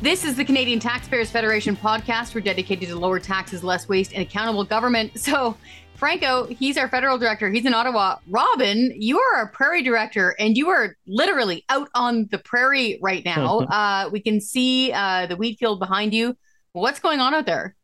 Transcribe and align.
This 0.00 0.24
is 0.24 0.36
the 0.36 0.44
Canadian 0.44 0.78
Taxpayers 0.78 1.28
Federation 1.28 1.76
podcast. 1.76 2.32
We're 2.32 2.40
dedicated 2.40 2.88
to 2.88 2.96
lower 2.96 3.18
taxes, 3.18 3.64
less 3.64 3.88
waste, 3.88 4.12
and 4.12 4.22
accountable 4.22 4.62
government. 4.62 5.18
So, 5.18 5.56
Franco, 5.96 6.46
he's 6.46 6.78
our 6.78 6.88
federal 6.88 7.18
director. 7.18 7.50
He's 7.50 7.66
in 7.66 7.74
Ottawa. 7.74 8.18
Robin, 8.28 8.92
you 8.94 9.18
are 9.18 9.36
our 9.38 9.48
prairie 9.48 9.82
director, 9.82 10.36
and 10.38 10.56
you 10.56 10.68
are 10.68 10.94
literally 11.08 11.64
out 11.68 11.88
on 11.96 12.28
the 12.30 12.38
prairie 12.38 13.00
right 13.02 13.24
now. 13.24 13.58
uh, 13.72 14.08
we 14.12 14.20
can 14.20 14.40
see 14.40 14.92
uh, 14.92 15.26
the 15.26 15.34
wheat 15.34 15.58
field 15.58 15.80
behind 15.80 16.14
you. 16.14 16.36
What's 16.72 17.00
going 17.00 17.18
on 17.18 17.34
out 17.34 17.46
there? 17.46 17.74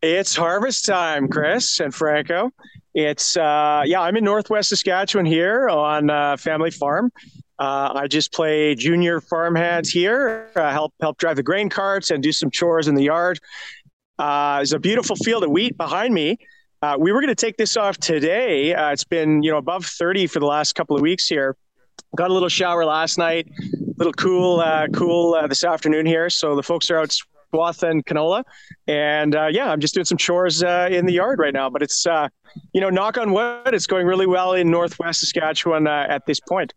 It's 0.00 0.34
harvest 0.34 0.86
time, 0.86 1.28
Chris 1.28 1.78
and 1.80 1.94
Franco. 1.94 2.52
It's 2.94 3.36
uh, 3.36 3.82
yeah, 3.84 4.00
I'm 4.00 4.16
in 4.16 4.24
Northwest 4.24 4.70
Saskatchewan 4.70 5.26
here 5.26 5.68
on 5.68 6.08
uh, 6.08 6.38
family 6.38 6.70
farm. 6.70 7.12
Uh, 7.60 7.92
I 7.94 8.06
just 8.06 8.32
play 8.32 8.74
junior 8.74 9.20
farmhand 9.20 9.86
here, 9.86 10.50
uh, 10.56 10.72
help 10.72 10.94
help 11.02 11.18
drive 11.18 11.36
the 11.36 11.42
grain 11.42 11.68
carts 11.68 12.10
and 12.10 12.22
do 12.22 12.32
some 12.32 12.50
chores 12.50 12.88
in 12.88 12.94
the 12.94 13.02
yard. 13.02 13.38
Uh, 14.18 14.56
there's 14.56 14.72
a 14.72 14.78
beautiful 14.78 15.14
field 15.14 15.44
of 15.44 15.50
wheat 15.50 15.76
behind 15.76 16.14
me. 16.14 16.38
Uh, 16.80 16.96
we 16.98 17.12
were 17.12 17.20
going 17.20 17.28
to 17.28 17.34
take 17.34 17.58
this 17.58 17.76
off 17.76 17.98
today. 17.98 18.72
Uh, 18.72 18.92
it's 18.92 19.04
been 19.04 19.42
you 19.42 19.50
know 19.50 19.58
above 19.58 19.84
30 19.84 20.26
for 20.28 20.40
the 20.40 20.46
last 20.46 20.74
couple 20.74 20.96
of 20.96 21.02
weeks 21.02 21.28
here. 21.28 21.54
Got 22.16 22.30
a 22.30 22.32
little 22.32 22.48
shower 22.48 22.86
last 22.86 23.18
night, 23.18 23.46
a 23.60 23.92
little 23.98 24.14
cool 24.14 24.60
uh, 24.60 24.86
cool 24.94 25.38
this 25.46 25.62
afternoon 25.62 26.06
here. 26.06 26.30
So 26.30 26.56
the 26.56 26.62
folks 26.62 26.90
are 26.90 26.98
out 26.98 27.14
swath 27.50 27.82
and 27.82 28.06
canola, 28.06 28.42
and 28.86 29.34
yeah, 29.50 29.70
I'm 29.70 29.80
just 29.80 29.92
doing 29.92 30.06
some 30.06 30.16
chores 30.16 30.62
in 30.62 31.04
the 31.04 31.12
yard 31.12 31.38
right 31.38 31.52
now. 31.52 31.68
But 31.68 31.82
it's 31.82 32.06
you 32.72 32.80
know 32.80 32.88
knock 32.88 33.18
on 33.18 33.32
wood, 33.32 33.74
it's 33.74 33.86
going 33.86 34.06
really 34.06 34.26
well 34.26 34.54
in 34.54 34.70
Northwest 34.70 35.20
Saskatchewan 35.20 35.86
at 35.86 36.24
this 36.24 36.40
point. 36.40 36.72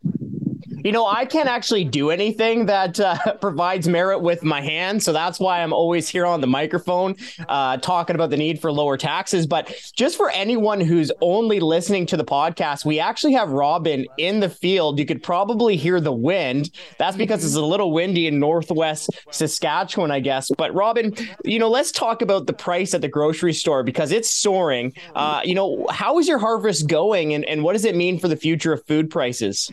You 0.84 0.92
know, 0.92 1.08
I 1.08 1.23
can't 1.23 1.48
actually 1.48 1.86
do 1.86 2.09
anything 2.09 2.66
that 2.66 3.00
uh, 3.00 3.16
provides 3.42 3.88
merit 3.88 4.20
with 4.20 4.44
my 4.44 4.62
hands. 4.62 5.06
So 5.06 5.14
that's 5.14 5.40
why 5.40 5.62
I'm 5.62 5.72
always 5.72 6.09
here 6.09 6.25
on 6.25 6.42
the 6.42 6.48
microphone 6.48 7.16
uh, 7.48 7.78
talking 7.78 8.16
about 8.16 8.31
the 8.31 8.38
need 8.38 8.59
for 8.59 8.70
lower 8.70 8.98
taxes. 8.98 9.48
But 9.48 9.73
just 9.95 10.17
for 10.17 10.30
anyone 10.30 10.81
who's 10.81 11.09
only 11.22 11.62
listening 11.62 12.06
to 12.08 12.17
the 12.17 12.25
podcast, 12.25 12.84
we 12.84 13.00
actually 13.00 13.31
have 13.34 13.50
Robin 13.52 14.06
in 14.17 14.42
the 14.42 14.50
field. 14.50 15.00
You 15.00 15.06
could 15.06 15.23
probably 15.23 15.78
hear 15.78 16.02
the 16.02 16.12
wind. 16.12 16.72
That's 16.97 17.16
because 17.16 17.45
it's 17.45 17.56
a 17.56 17.62
little 17.62 17.94
windy 17.94 18.28
in 18.28 18.40
northwest 18.40 19.09
Saskatchewan, 19.31 20.12
I 20.12 20.20
guess. 20.20 20.52
But 20.58 20.73
Robin, 20.73 21.14
you 21.45 21.59
know, 21.59 21.70
let's 21.70 21.94
talk 21.94 22.22
about 22.22 22.45
the 22.45 22.53
price 22.53 22.94
at 22.94 23.00
the 23.00 23.08
grocery 23.08 23.53
store 23.53 23.84
because 23.84 24.12
it's 24.12 24.30
soaring. 24.30 24.94
Uh, 25.16 25.40
you 25.45 25.56
know, 25.56 25.88
how 25.90 26.20
is 26.20 26.28
your 26.28 26.40
harvest 26.40 26.90
going 26.90 27.34
and, 27.34 27.45
and 27.45 27.64
what 27.64 27.72
does 27.72 27.86
it 27.86 27.95
mean 27.95 28.20
for 28.20 28.28
the 28.28 28.36
future 28.36 28.73
of 28.73 28.86
food 28.86 29.09
prices? 29.09 29.72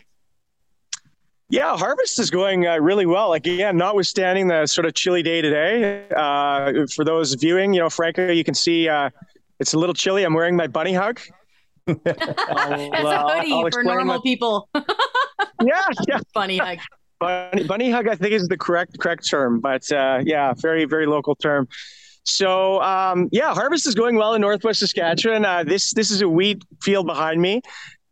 Yeah, 1.51 1.75
harvest 1.77 2.17
is 2.17 2.29
going 2.29 2.65
uh, 2.65 2.77
really 2.77 3.05
well. 3.05 3.33
Again, 3.33 3.75
notwithstanding 3.75 4.47
the 4.47 4.65
sort 4.65 4.85
of 4.85 4.93
chilly 4.93 5.21
day 5.21 5.41
today. 5.41 6.07
Uh, 6.15 6.85
for 6.95 7.03
those 7.03 7.33
viewing, 7.33 7.73
you 7.73 7.81
know, 7.81 7.89
Franco, 7.89 8.31
you 8.31 8.45
can 8.45 8.53
see 8.53 8.87
uh, 8.87 9.09
it's 9.59 9.73
a 9.73 9.77
little 9.77 9.93
chilly. 9.93 10.23
I'm 10.23 10.33
wearing 10.33 10.55
my 10.55 10.67
bunny 10.67 10.93
hug. 10.93 11.19
That's 11.85 12.07
a 12.07 13.27
hoodie 13.27 13.69
for 13.69 13.83
normal 13.83 14.15
my... 14.15 14.21
people. 14.23 14.69
yeah, 15.61 15.87
yeah. 16.07 16.19
Bunny 16.33 16.57
hug. 16.57 16.77
Bunny, 17.19 17.63
bunny 17.63 17.91
hug, 17.91 18.07
I 18.07 18.15
think, 18.15 18.31
is 18.31 18.47
the 18.47 18.57
correct 18.57 18.97
correct 18.99 19.29
term. 19.29 19.59
But 19.59 19.91
uh, 19.91 20.21
yeah, 20.23 20.53
very 20.53 20.85
very 20.85 21.05
local 21.05 21.35
term. 21.35 21.67
So 22.23 22.81
um, 22.81 23.27
yeah, 23.33 23.53
harvest 23.53 23.87
is 23.87 23.93
going 23.93 24.15
well 24.15 24.35
in 24.35 24.41
Northwest 24.41 24.79
Saskatchewan. 24.79 25.43
Uh, 25.43 25.63
this 25.65 25.93
this 25.93 26.11
is 26.11 26.21
a 26.21 26.29
wheat 26.29 26.63
field 26.81 27.07
behind 27.07 27.41
me. 27.41 27.61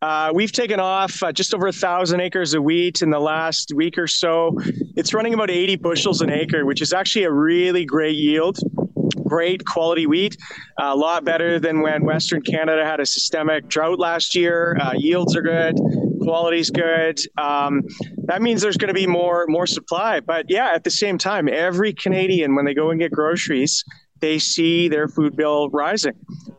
Uh, 0.02 0.31
we've 0.33 0.52
taken 0.52 0.80
off 0.80 1.22
uh, 1.22 1.31
just 1.31 1.53
over 1.53 1.67
a 1.67 1.73
thousand 1.73 2.22
acres 2.22 2.53
of 2.53 2.64
wheat 2.64 3.02
in 3.02 3.09
the 3.09 3.19
last 3.19 3.73
week 3.75 3.97
or 3.97 4.08
so. 4.08 4.56
It's 4.95 5.14
running 5.14 5.34
about 5.34 5.50
80 5.50 5.75
bushels 5.78 6.22
an 6.22 6.29
acre, 6.29 6.66
which 6.66 6.81
is 6.81 6.94
actually 6.94 7.25
a 7.25 7.31
really 7.31 7.84
great 7.85 8.16
yield. 8.16 8.57
Great 9.25 9.63
quality 9.66 10.07
wheat, 10.07 10.38
a 10.79 10.96
lot 10.96 11.24
better 11.24 11.59
than 11.59 11.81
when 11.81 12.03
Western 12.03 12.41
Canada 12.41 12.84
had 12.84 13.00
a 13.00 13.06
systemic 13.06 13.68
drought 13.68 14.00
last 14.00 14.35
year. 14.35 14.75
Uh, 14.81 14.94
yields 14.96 15.35
are 15.35 15.41
good, 15.41 15.75
quality's 16.22 16.72
good. 16.72 17.19
Um, 17.38 17.84
that 18.25 18.41
means 18.41 18.62
there's 18.62 18.78
going 18.78 18.88
to 18.88 18.94
be 18.94 19.06
more 19.06 19.45
more 19.47 19.68
supply. 19.68 20.19
But 20.19 20.45
yeah, 20.50 20.72
at 20.74 20.84
the 20.84 20.90
same 20.90 21.18
time, 21.18 21.47
every 21.47 21.94
Canadian 21.94 22.56
when 22.56 22.66
they 22.66 22.74
go 22.74 22.90
and 22.90 23.00
get 23.00 23.12
groceries, 23.12 23.84
they 24.19 24.40
see 24.40 24.88
their 24.88 25.07
food 25.07 25.35
bill 25.35 25.69
rising. 25.69 26.13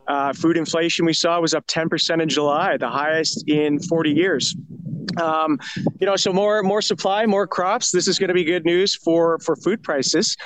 Uh, 0.07 0.33
food 0.33 0.57
inflation 0.57 1.05
we 1.05 1.13
saw 1.13 1.39
was 1.39 1.53
up 1.53 1.65
10% 1.67 2.21
in 2.21 2.29
July, 2.29 2.77
the 2.77 2.89
highest 2.89 3.47
in 3.47 3.79
40 3.79 4.11
years. 4.11 4.55
Um, 5.19 5.59
you 5.99 6.05
know, 6.05 6.15
so 6.15 6.31
more 6.31 6.63
more 6.63 6.81
supply, 6.81 7.25
more 7.25 7.47
crops. 7.47 7.91
This 7.91 8.07
is 8.07 8.19
going 8.19 8.29
to 8.29 8.33
be 8.33 8.43
good 8.43 8.65
news 8.65 8.95
for 8.95 9.39
for 9.39 9.55
food 9.55 9.83
prices. 9.83 10.37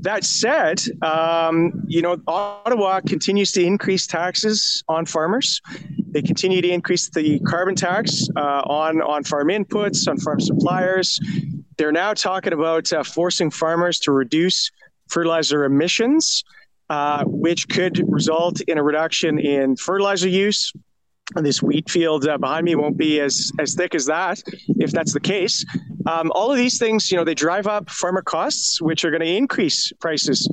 That 0.00 0.24
said, 0.24 0.80
um, 1.02 1.72
you 1.86 2.02
know, 2.02 2.16
Ottawa 2.26 3.00
continues 3.00 3.52
to 3.52 3.64
increase 3.64 4.06
taxes 4.06 4.82
on 4.88 5.06
farmers. 5.06 5.60
They 6.10 6.22
continue 6.22 6.62
to 6.62 6.68
increase 6.68 7.08
the 7.10 7.38
carbon 7.40 7.74
tax 7.74 8.28
uh, 8.36 8.62
on 8.66 9.00
on 9.02 9.24
farm 9.24 9.48
inputs, 9.48 10.08
on 10.08 10.18
farm 10.18 10.40
suppliers. 10.40 11.20
They're 11.76 11.92
now 11.92 12.14
talking 12.14 12.52
about 12.52 12.92
uh, 12.92 13.02
forcing 13.02 13.50
farmers 13.50 13.98
to 14.00 14.12
reduce 14.12 14.70
fertilizer 15.08 15.64
emissions 15.64 16.44
uh, 16.90 17.24
which 17.24 17.68
could 17.68 18.02
result 18.08 18.60
in 18.62 18.76
a 18.76 18.82
reduction 18.82 19.38
in 19.38 19.76
fertilizer 19.76 20.28
use. 20.28 20.72
And 21.36 21.46
This 21.46 21.62
wheat 21.62 21.88
field 21.88 22.26
uh, 22.26 22.36
behind 22.38 22.64
me 22.64 22.74
won't 22.74 22.96
be 22.96 23.20
as, 23.20 23.52
as 23.60 23.74
thick 23.74 23.94
as 23.94 24.04
that, 24.06 24.42
if 24.80 24.90
that's 24.90 25.12
the 25.12 25.20
case. 25.20 25.64
Um, 26.06 26.32
all 26.34 26.50
of 26.50 26.58
these 26.58 26.78
things, 26.78 27.10
you 27.12 27.16
know, 27.16 27.22
they 27.22 27.36
drive 27.36 27.68
up 27.68 27.88
farmer 27.88 28.22
costs, 28.22 28.82
which 28.82 29.04
are 29.04 29.10
going 29.10 29.20
to 29.20 29.36
increase 29.36 29.92
prices 30.00 30.48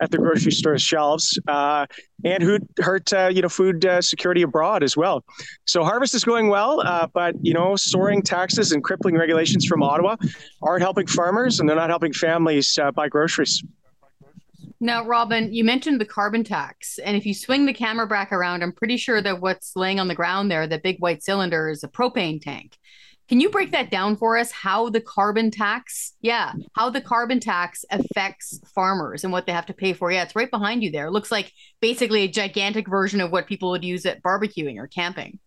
at 0.00 0.10
the 0.10 0.18
grocery 0.18 0.52
store 0.52 0.78
shelves 0.78 1.38
uh, 1.48 1.86
and 2.24 2.42
who 2.42 2.58
hurt 2.80 3.12
uh, 3.12 3.30
you 3.32 3.40
know 3.40 3.48
food 3.48 3.84
uh, 3.84 4.02
security 4.02 4.42
abroad 4.42 4.82
as 4.82 4.96
well. 4.96 5.24
So 5.64 5.84
harvest 5.84 6.14
is 6.14 6.24
going 6.24 6.48
well, 6.48 6.80
uh, 6.84 7.06
but 7.14 7.36
you 7.40 7.54
know 7.54 7.76
soaring 7.76 8.20
taxes 8.20 8.72
and 8.72 8.82
crippling 8.82 9.16
regulations 9.16 9.64
from 9.64 9.82
Ottawa 9.82 10.16
aren't 10.60 10.82
helping 10.82 11.06
farmers 11.06 11.60
and 11.60 11.68
they're 11.68 11.76
not 11.76 11.88
helping 11.88 12.12
families 12.12 12.78
uh, 12.78 12.90
buy 12.90 13.08
groceries. 13.08 13.62
Now, 14.82 15.04
Robin, 15.04 15.54
you 15.54 15.62
mentioned 15.62 16.00
the 16.00 16.04
carbon 16.04 16.42
tax. 16.42 16.98
And 16.98 17.16
if 17.16 17.24
you 17.24 17.34
swing 17.34 17.66
the 17.66 17.72
camera 17.72 18.04
back 18.04 18.32
around, 18.32 18.64
I'm 18.64 18.72
pretty 18.72 18.96
sure 18.96 19.22
that 19.22 19.40
what's 19.40 19.76
laying 19.76 20.00
on 20.00 20.08
the 20.08 20.14
ground 20.16 20.50
there, 20.50 20.66
the 20.66 20.76
big 20.76 20.98
white 20.98 21.22
cylinder, 21.22 21.68
is 21.68 21.84
a 21.84 21.88
propane 21.88 22.42
tank. 22.42 22.76
Can 23.28 23.40
you 23.40 23.48
break 23.48 23.70
that 23.70 23.92
down 23.92 24.16
for 24.16 24.36
us? 24.36 24.50
How 24.50 24.88
the 24.88 25.00
carbon 25.00 25.52
tax, 25.52 26.14
yeah, 26.20 26.54
how 26.72 26.90
the 26.90 27.00
carbon 27.00 27.38
tax 27.38 27.84
affects 27.92 28.58
farmers 28.74 29.22
and 29.22 29.32
what 29.32 29.46
they 29.46 29.52
have 29.52 29.66
to 29.66 29.72
pay 29.72 29.92
for? 29.92 30.10
Yeah, 30.10 30.24
it's 30.24 30.34
right 30.34 30.50
behind 30.50 30.82
you 30.82 30.90
there. 30.90 31.06
It 31.06 31.12
looks 31.12 31.30
like 31.30 31.52
basically 31.80 32.22
a 32.22 32.28
gigantic 32.28 32.88
version 32.88 33.20
of 33.20 33.30
what 33.30 33.46
people 33.46 33.70
would 33.70 33.84
use 33.84 34.04
at 34.04 34.20
barbecuing 34.20 34.78
or 34.78 34.88
camping. 34.88 35.38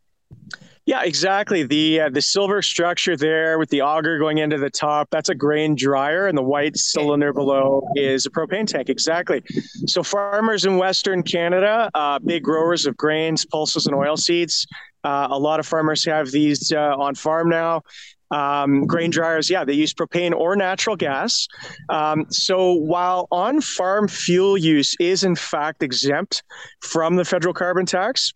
Yeah, 0.85 1.01
exactly. 1.03 1.63
The 1.63 2.01
uh, 2.01 2.09
the 2.09 2.22
silver 2.22 2.62
structure 2.62 3.18
there 3.18 3.57
with 3.57 3.69
the 3.72 3.81
auger 3.81 4.19
going 4.19 4.38
into 4.38 4.59
the 4.59 4.69
top, 4.69 5.09
that's 5.09 5.29
a 5.29 5.35
grain 5.35 5.73
dryer, 5.73 6.28
and 6.28 6.38
the 6.38 6.44
white 6.44 6.78
cylinder 6.78 7.34
below 7.34 7.81
is 7.96 8.28
a 8.28 8.29
propane 8.29 8.68
tank. 8.68 8.90
Exactly. 8.90 9.41
So 9.88 10.03
farmers 10.03 10.63
in 10.66 10.78
Western 10.78 11.23
Canada, 11.23 11.90
uh, 11.96 12.19
big 12.19 12.44
growers 12.44 12.85
of 12.85 12.96
grains, 12.97 13.46
pulses, 13.46 13.88
and 13.88 13.96
oil 13.96 14.16
seeds. 14.16 14.68
Uh, 15.03 15.28
a 15.31 15.40
lot 15.40 15.59
of 15.59 15.66
farmers 15.66 16.06
have 16.06 16.29
these 16.29 16.72
uh, 16.72 16.96
on 16.97 17.16
farm 17.16 17.50
now. 17.50 17.81
Um, 18.29 18.85
grain 18.85 19.09
dryers, 19.09 19.50
yeah, 19.50 19.63
they 19.63 19.73
use 19.73 19.94
propane 19.94 20.34
or 20.34 20.56
natural 20.56 20.96
gas. 20.96 21.47
Um, 21.90 22.25
so 22.29 22.73
while 22.73 23.28
on 23.31 23.62
farm 23.62 24.07
fuel 24.07 24.57
use 24.57 24.96
is 25.00 25.23
in 25.23 25.35
fact 25.35 25.81
exempt 25.81 26.44
from 26.81 27.16
the 27.16 27.25
federal 27.25 27.53
carbon 27.53 27.85
tax, 27.85 28.34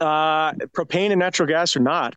uh, 0.00 0.52
propane 0.52 1.10
and 1.10 1.18
natural 1.18 1.48
gas 1.48 1.76
are 1.76 1.80
not. 1.80 2.14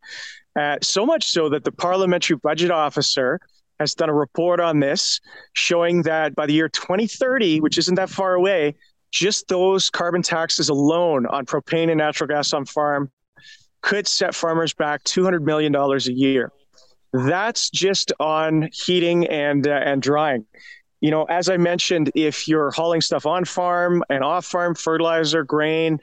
Uh, 0.55 0.77
so 0.81 1.05
much 1.05 1.27
so 1.27 1.49
that 1.49 1.63
the 1.63 1.71
parliamentary 1.71 2.35
budget 2.37 2.71
officer 2.71 3.39
has 3.79 3.95
done 3.95 4.09
a 4.09 4.13
report 4.13 4.59
on 4.59 4.79
this 4.79 5.21
showing 5.53 6.01
that 6.01 6.35
by 6.35 6.45
the 6.45 6.53
year 6.53 6.67
2030, 6.69 7.61
which 7.61 7.77
isn't 7.77 7.95
that 7.95 8.09
far 8.09 8.33
away, 8.33 8.75
just 9.11 9.47
those 9.47 9.89
carbon 9.89 10.21
taxes 10.21 10.69
alone 10.69 11.25
on 11.27 11.45
propane 11.45 11.89
and 11.89 11.97
natural 11.97 12.27
gas 12.27 12.53
on 12.53 12.65
farm 12.65 13.09
could 13.81 14.07
set 14.07 14.35
farmers 14.35 14.73
back 14.73 15.03
$200 15.03 15.41
million 15.41 15.73
a 15.73 15.97
year. 16.11 16.51
That's 17.13 17.69
just 17.69 18.11
on 18.19 18.69
heating 18.71 19.25
and 19.27 19.67
uh, 19.67 19.71
and 19.71 20.01
drying. 20.01 20.45
You 21.01 21.11
know, 21.11 21.23
as 21.23 21.49
I 21.49 21.57
mentioned, 21.57 22.11
if 22.13 22.47
you're 22.47 22.71
hauling 22.71 23.01
stuff 23.01 23.25
on 23.25 23.45
farm 23.45 24.03
and 24.09 24.23
off 24.23 24.45
farm, 24.45 24.75
fertilizer, 24.75 25.43
grain, 25.43 25.99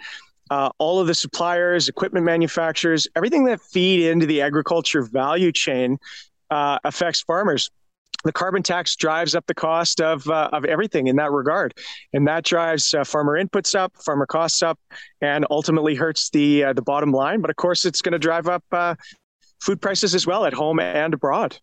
uh, 0.50 0.70
all 0.78 1.00
of 1.00 1.06
the 1.06 1.14
suppliers, 1.14 1.88
equipment 1.88 2.25
manufacturers, 2.25 3.08
everything 3.16 3.44
that 3.44 3.60
feed 3.60 4.08
into 4.08 4.26
the 4.26 4.43
agriculture 4.43 5.02
value 5.02 5.52
chain 5.52 5.98
uh, 6.50 6.78
affects 6.84 7.20
farmers. 7.20 7.70
The 8.25 8.32
carbon 8.32 8.62
tax 8.62 8.96
drives 8.96 9.34
up 9.34 9.46
the 9.46 9.54
cost 9.54 10.00
of 10.00 10.28
uh, 10.28 10.48
of 10.52 10.64
everything 10.64 11.06
in 11.06 11.16
that 11.16 11.31
regard, 11.31 11.75
and 12.12 12.26
that 12.26 12.44
drives 12.44 12.93
uh, 12.94 13.04
farmer 13.04 13.40
inputs 13.40 13.75
up, 13.75 13.93
farmer 13.96 14.26
costs 14.26 14.62
up, 14.62 14.81
and 15.20 15.46
ultimately 15.50 15.94
hurts 15.94 16.31
the 16.31 16.64
uh, 16.64 16.72
the 16.72 16.82
bottom 16.82 17.12
line. 17.12 17.40
But 17.40 17.50
of 17.50 17.56
course, 17.56 17.84
it's 17.84 18.02
going 18.02 18.14
to 18.14 18.19
drive 18.19 18.48
up 18.48 18.64
uh, 18.72 18.94
food 19.60 19.81
prices 19.81 20.14
as 20.14 20.26
well 20.26 20.44
at 20.44 20.54
home 20.54 20.81
and 20.81 21.14
abroad. 21.14 21.58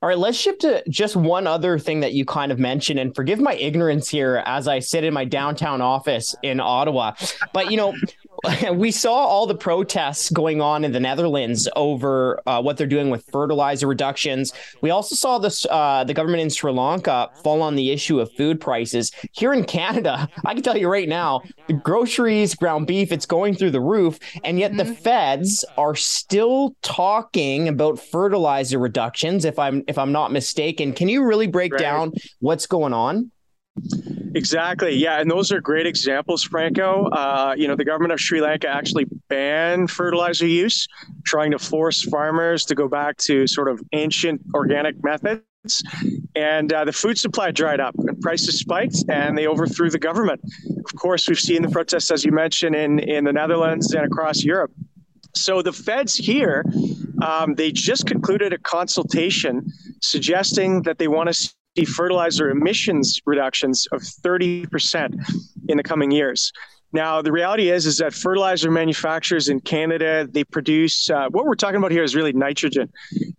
All 0.00 0.08
right, 0.08 0.18
let's 0.18 0.38
shift 0.38 0.60
to 0.60 0.82
just 0.88 1.16
one 1.16 1.48
other 1.48 1.76
thing 1.76 2.00
that 2.00 2.12
you 2.12 2.24
kind 2.24 2.52
of 2.52 2.58
mentioned, 2.60 3.00
and 3.00 3.12
forgive 3.14 3.40
my 3.40 3.54
ignorance 3.54 4.08
here 4.08 4.44
as 4.46 4.68
I 4.68 4.78
sit 4.78 5.02
in 5.02 5.12
my 5.12 5.24
downtown 5.24 5.80
office 5.80 6.36
in 6.44 6.60
Ottawa. 6.60 7.14
But 7.52 7.72
you 7.72 7.76
know, 7.78 7.94
we 8.72 8.90
saw 8.90 9.12
all 9.12 9.46
the 9.46 9.54
protests 9.54 10.30
going 10.30 10.60
on 10.60 10.84
in 10.84 10.92
the 10.92 11.00
Netherlands 11.00 11.68
over 11.76 12.40
uh, 12.46 12.60
what 12.60 12.76
they're 12.76 12.86
doing 12.86 13.10
with 13.10 13.24
fertilizer 13.32 13.86
reductions. 13.86 14.52
We 14.80 14.90
also 14.90 15.14
saw 15.14 15.38
this 15.38 15.66
uh, 15.66 16.04
the 16.04 16.14
government 16.14 16.42
in 16.42 16.50
Sri 16.50 16.72
Lanka 16.72 17.30
fall 17.42 17.62
on 17.62 17.74
the 17.74 17.90
issue 17.90 18.20
of 18.20 18.32
food 18.32 18.60
prices. 18.60 19.12
Here 19.32 19.52
in 19.52 19.64
Canada, 19.64 20.28
I 20.44 20.54
can 20.54 20.62
tell 20.62 20.76
you 20.76 20.88
right 20.88 21.08
now, 21.08 21.42
the 21.66 21.74
groceries, 21.74 22.54
ground 22.54 22.86
beef, 22.86 23.12
it's 23.12 23.26
going 23.26 23.54
through 23.54 23.72
the 23.72 23.80
roof, 23.80 24.18
and 24.44 24.58
yet 24.58 24.72
mm-hmm. 24.72 24.78
the 24.78 24.94
feds 24.94 25.64
are 25.76 25.94
still 25.94 26.76
talking 26.82 27.68
about 27.68 27.98
fertilizer 27.98 28.78
reductions. 28.78 29.44
If 29.44 29.58
I'm 29.58 29.82
if 29.88 29.98
I'm 29.98 30.12
not 30.12 30.32
mistaken, 30.32 30.92
can 30.92 31.08
you 31.08 31.24
really 31.24 31.46
break 31.46 31.72
right. 31.72 31.80
down 31.80 32.12
what's 32.40 32.66
going 32.66 32.92
on? 32.92 33.30
Exactly. 34.34 34.94
Yeah. 34.94 35.20
And 35.20 35.30
those 35.30 35.52
are 35.52 35.60
great 35.60 35.86
examples, 35.86 36.42
Franco. 36.42 37.06
Uh, 37.06 37.54
you 37.56 37.66
know, 37.66 37.76
the 37.76 37.84
government 37.84 38.12
of 38.12 38.20
Sri 38.20 38.40
Lanka 38.40 38.68
actually 38.68 39.06
banned 39.28 39.90
fertilizer 39.90 40.46
use, 40.46 40.86
trying 41.24 41.50
to 41.52 41.58
force 41.58 42.02
farmers 42.02 42.64
to 42.66 42.74
go 42.74 42.88
back 42.88 43.16
to 43.18 43.46
sort 43.46 43.68
of 43.68 43.80
ancient 43.92 44.40
organic 44.54 45.02
methods. 45.02 45.82
And 46.36 46.72
uh, 46.72 46.84
the 46.84 46.92
food 46.92 47.18
supply 47.18 47.50
dried 47.50 47.80
up 47.80 47.94
and 47.98 48.20
prices 48.20 48.58
spiked 48.58 49.04
and 49.08 49.36
they 49.36 49.46
overthrew 49.46 49.90
the 49.90 49.98
government. 49.98 50.40
Of 50.78 50.98
course, 50.98 51.28
we've 51.28 51.38
seen 51.38 51.62
the 51.62 51.68
protests, 51.68 52.10
as 52.10 52.24
you 52.24 52.32
mentioned, 52.32 52.76
in, 52.76 52.98
in 53.00 53.24
the 53.24 53.32
Netherlands 53.32 53.92
and 53.92 54.04
across 54.04 54.44
Europe. 54.44 54.72
So 55.34 55.62
the 55.62 55.72
feds 55.72 56.14
here, 56.14 56.64
um, 57.22 57.54
they 57.54 57.72
just 57.72 58.06
concluded 58.06 58.52
a 58.52 58.58
consultation 58.58 59.66
suggesting 60.00 60.82
that 60.82 60.98
they 60.98 61.08
want 61.08 61.32
to 61.32 61.50
fertilizer 61.84 62.50
emissions 62.50 63.20
reductions 63.26 63.86
of 63.92 64.00
30% 64.02 65.14
in 65.68 65.76
the 65.76 65.82
coming 65.82 66.10
years. 66.10 66.52
Now, 66.92 67.20
the 67.20 67.32
reality 67.32 67.70
is, 67.70 67.84
is 67.84 67.98
that 67.98 68.14
fertilizer 68.14 68.70
manufacturers 68.70 69.48
in 69.48 69.60
Canada, 69.60 70.26
they 70.30 70.44
produce, 70.44 71.10
uh, 71.10 71.28
what 71.30 71.44
we're 71.44 71.54
talking 71.54 71.76
about 71.76 71.90
here 71.90 72.02
is 72.02 72.16
really 72.16 72.32
nitrogen. 72.32 72.90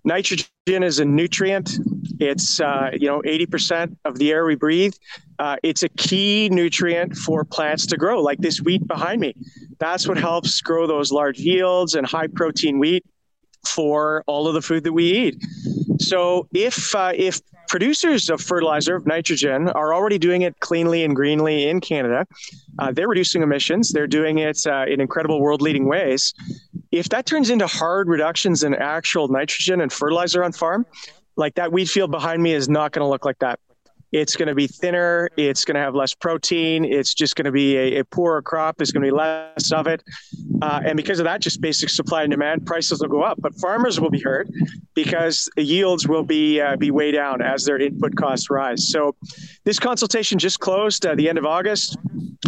Nitrogen 0.04 0.48
is 0.68 1.00
a 1.00 1.06
nutrient. 1.06 1.72
It's, 2.20 2.60
uh, 2.60 2.92
you 2.94 3.08
know, 3.08 3.24
80% 3.24 3.96
of 4.06 4.20
the 4.20 4.32
air 4.32 4.46
we 4.46 4.56
breathe. 4.56 4.94
Uh, 5.40 5.56
it's 5.64 5.82
a 5.82 5.90
key 5.90 6.50
nutrient 6.50 7.16
for 7.16 7.44
plants 7.44 7.88
to 7.88 7.98
grow, 7.98 8.22
like 8.22 8.38
this 8.38 8.62
wheat 8.62 8.86
behind 8.88 9.20
me. 9.20 9.34
That's 9.80 10.08
what 10.08 10.18
helps 10.18 10.62
grow 10.62 10.86
those 10.86 11.12
large 11.12 11.40
yields 11.40 11.96
and 11.96 12.06
high 12.06 12.28
protein 12.28 12.78
wheat 12.78 13.04
for 13.66 14.24
all 14.28 14.48
of 14.48 14.54
the 14.54 14.62
food 14.62 14.84
that 14.84 14.94
we 14.94 15.06
eat. 15.06 15.44
So 16.00 16.48
if 16.54 16.94
uh, 16.96 17.14
if 17.16 17.42
producers 17.70 18.30
of 18.30 18.42
fertilizer 18.42 18.96
of 18.96 19.06
nitrogen 19.06 19.70
are 19.70 19.94
already 19.94 20.18
doing 20.18 20.42
it 20.42 20.60
cleanly 20.60 21.04
and 21.04 21.16
greenly 21.16 21.70
in 21.70 21.80
Canada, 21.80 22.26
uh, 22.80 22.92
they're 22.92 23.08
reducing 23.08 23.42
emissions. 23.44 23.92
They're 23.92 24.08
doing 24.08 24.40
it 24.40 24.66
uh, 24.68 24.86
in 24.88 25.00
incredible 25.00 25.40
world-leading 25.40 25.86
ways. 25.86 26.34
If 26.92 27.10
that 27.10 27.26
turns 27.26 27.50
into 27.50 27.68
hard 27.68 28.10
reductions 28.10 28.64
in 28.64 28.74
actual 28.74 29.28
nitrogen 29.28 29.82
and 29.82 29.94
fertilizer 29.94 30.44
on 30.44 30.52
farm, 30.52 30.86
like 31.38 31.56
that 31.56 31.72
wheat 31.72 31.88
field 31.88 32.12
behind 32.12 32.44
me 32.44 32.54
is 32.54 32.68
not 32.68 32.92
going 32.92 33.06
to 33.06 33.10
look 33.10 33.24
like 33.24 33.40
that. 33.40 33.60
It's 34.12 34.36
going 34.36 34.48
to 34.48 34.56
be 34.56 34.68
thinner. 34.68 35.30
It's 35.38 35.66
going 35.66 35.76
to 35.76 35.82
have 35.82 35.96
less 35.96 36.14
protein. 36.14 36.84
It's 36.84 37.14
just 37.14 37.36
going 37.36 37.46
to 37.46 37.52
be 37.52 37.78
a, 37.78 38.00
a 38.00 38.06
poorer 38.06 38.42
crop. 38.42 38.78
There's 38.78 38.92
going 38.92 39.04
to 39.04 39.08
be 39.08 39.16
less 39.16 39.72
of 39.72 39.88
it. 39.88 40.04
Uh, 40.62 40.82
and 40.84 40.98
because 40.98 41.20
of 41.20 41.26
that, 41.26 41.42
just 41.42 41.62
basic 41.62 41.90
supply 41.90 42.24
and 42.24 42.32
demand, 42.32 42.66
prices 42.66 43.02
will 43.02 43.10
go 43.10 43.22
up. 43.22 43.40
But 43.40 43.56
farmers 43.56 44.00
will 44.00 44.10
be 44.10 44.20
hurt 44.20 44.50
because 44.96 45.50
yields 45.58 46.08
will 46.08 46.24
be 46.24 46.60
uh, 46.60 46.76
be 46.76 46.92
way 46.92 47.12
down 47.12 47.42
as 47.42 47.66
their 47.66 47.80
input 47.80 48.16
costs 48.16 48.50
rise. 48.50 48.90
So 48.90 49.16
this 49.64 49.80
consultation 49.80 50.40
just 50.40 50.60
closed 50.60 51.06
at 51.06 51.18
the 51.18 51.30
end 51.30 51.38
of 51.38 51.46
August. 51.46 51.98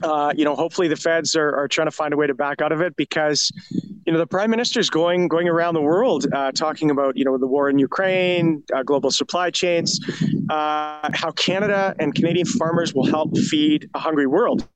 Uh, 0.04 0.34
you 0.36 0.46
know, 0.46 0.56
hopefully 0.56 0.88
the 0.88 0.96
feds 0.96 1.36
are, 1.36 1.56
are 1.56 1.68
trying 1.68 1.88
to 1.88 1.92
find 1.92 2.14
a 2.14 2.18
way 2.18 2.26
to 2.26 2.34
back 2.34 2.62
out 2.62 2.72
of 2.72 2.82
it 2.82 2.96
because 2.96 3.52
you 4.12 4.18
know 4.18 4.20
the 4.20 4.28
prime 4.28 4.50
minister 4.50 4.78
is 4.78 4.90
going 4.90 5.30
going 5.30 5.48
around 5.48 5.74
the 5.74 5.82
world 5.82 6.28
uh, 6.34 6.52
talking 6.52 6.92
about 6.92 7.16
you 7.16 7.24
know 7.24 7.38
the 7.38 7.48
war 7.48 7.70
in 7.70 7.80
Ukraine, 7.80 8.62
uh, 8.76 8.84
global 8.84 9.10
supply 9.10 9.50
chains, 9.50 10.02
uh, 10.50 11.10
how 11.14 11.32
Canada 11.38 11.96
and 11.98 12.14
Canadian 12.14 12.46
farmers 12.46 12.94
will 12.94 13.06
help 13.06 13.38
feed 13.38 13.90
a 13.94 14.00
hungry 14.00 14.28
world, 14.28 14.68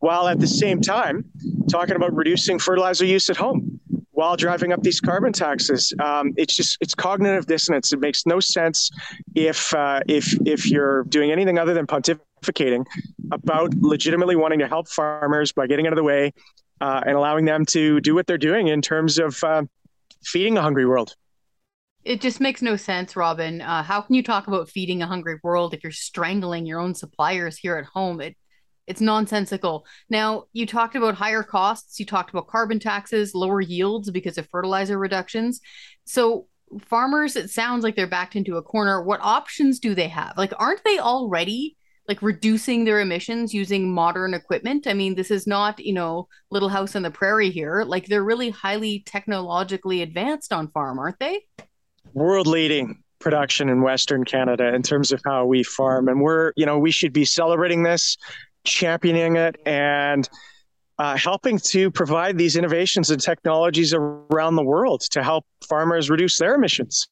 while 0.00 0.28
at 0.28 0.38
the 0.38 0.46
same 0.46 0.82
time 0.82 1.24
talking 1.70 1.96
about 1.96 2.14
reducing 2.14 2.58
fertilizer 2.58 3.06
use 3.06 3.30
at 3.30 3.38
home 3.38 3.80
while 4.10 4.36
driving 4.36 4.70
up 4.70 4.82
these 4.82 5.00
carbon 5.00 5.32
taxes. 5.32 5.94
Um, 5.98 6.34
it's 6.36 6.54
just 6.54 6.76
it's 6.82 6.94
cognitive 6.94 7.46
dissonance. 7.46 7.90
It 7.94 8.00
makes 8.00 8.26
no 8.26 8.38
sense 8.38 8.90
if 9.34 9.72
uh, 9.72 10.00
if 10.08 10.38
if 10.44 10.70
you're 10.70 11.04
doing 11.04 11.32
anything 11.32 11.58
other 11.58 11.72
than 11.72 11.86
pontificating 11.86 12.84
about 13.32 13.72
legitimately 13.76 14.36
wanting 14.36 14.58
to 14.58 14.68
help 14.68 14.88
farmers 14.88 15.52
by 15.52 15.66
getting 15.66 15.86
out 15.86 15.94
of 15.94 15.96
the 15.96 16.04
way 16.04 16.34
uh, 16.80 17.02
and 17.06 17.16
allowing 17.16 17.44
them 17.44 17.64
to 17.66 18.00
do 18.00 18.14
what 18.14 18.26
they're 18.26 18.38
doing 18.38 18.68
in 18.68 18.82
terms 18.82 19.18
of 19.18 19.42
uh, 19.44 19.62
feeding 20.22 20.58
a 20.58 20.62
hungry 20.62 20.86
world. 20.86 21.14
It 22.04 22.20
just 22.20 22.40
makes 22.40 22.62
no 22.62 22.76
sense, 22.76 23.16
Robin. 23.16 23.60
Uh, 23.60 23.82
how 23.82 24.00
can 24.00 24.14
you 24.14 24.22
talk 24.22 24.46
about 24.46 24.70
feeding 24.70 25.02
a 25.02 25.06
hungry 25.06 25.38
world 25.42 25.74
if 25.74 25.82
you're 25.82 25.92
strangling 25.92 26.64
your 26.64 26.80
own 26.80 26.94
suppliers 26.94 27.58
here 27.58 27.76
at 27.76 27.84
home? 27.84 28.20
It 28.20 28.36
it's 28.88 29.02
nonsensical. 29.02 29.86
Now, 30.08 30.44
you 30.54 30.64
talked 30.64 30.96
about 30.96 31.14
higher 31.14 31.42
costs, 31.42 32.00
you 32.00 32.06
talked 32.06 32.30
about 32.30 32.48
carbon 32.48 32.78
taxes, 32.80 33.34
lower 33.34 33.60
yields 33.60 34.10
because 34.10 34.38
of 34.38 34.48
fertilizer 34.48 34.98
reductions. 34.98 35.60
So, 36.06 36.46
farmers, 36.86 37.36
it 37.36 37.50
sounds 37.50 37.84
like 37.84 37.96
they're 37.96 38.06
backed 38.06 38.34
into 38.34 38.56
a 38.56 38.62
corner. 38.62 39.02
What 39.02 39.20
options 39.22 39.78
do 39.78 39.94
they 39.94 40.08
have? 40.08 40.38
Like, 40.38 40.54
aren't 40.58 40.82
they 40.84 40.98
already 40.98 41.76
like 42.08 42.22
reducing 42.22 42.84
their 42.84 43.00
emissions 43.00 43.52
using 43.52 43.92
modern 43.92 44.32
equipment. 44.32 44.86
I 44.86 44.94
mean, 44.94 45.14
this 45.14 45.30
is 45.30 45.46
not, 45.46 45.78
you 45.78 45.92
know, 45.92 46.26
Little 46.50 46.70
House 46.70 46.96
on 46.96 47.02
the 47.02 47.10
Prairie 47.10 47.50
here. 47.50 47.84
Like 47.86 48.06
they're 48.06 48.24
really 48.24 48.48
highly 48.48 49.00
technologically 49.00 50.00
advanced 50.00 50.52
on 50.52 50.70
farm, 50.70 50.98
aren't 50.98 51.18
they? 51.18 51.44
World 52.14 52.46
leading 52.46 53.02
production 53.18 53.68
in 53.68 53.82
Western 53.82 54.24
Canada 54.24 54.74
in 54.74 54.82
terms 54.82 55.12
of 55.12 55.20
how 55.26 55.44
we 55.44 55.62
farm. 55.62 56.08
And 56.08 56.22
we're, 56.22 56.52
you 56.56 56.64
know, 56.64 56.78
we 56.78 56.90
should 56.90 57.12
be 57.12 57.26
celebrating 57.26 57.82
this, 57.82 58.16
championing 58.64 59.36
it, 59.36 59.56
and 59.66 60.26
uh, 60.98 61.16
helping 61.16 61.58
to 61.58 61.90
provide 61.90 62.38
these 62.38 62.56
innovations 62.56 63.10
and 63.10 63.20
technologies 63.20 63.92
around 63.92 64.56
the 64.56 64.62
world 64.62 65.02
to 65.10 65.22
help 65.22 65.44
farmers 65.68 66.08
reduce 66.08 66.38
their 66.38 66.54
emissions 66.54 67.06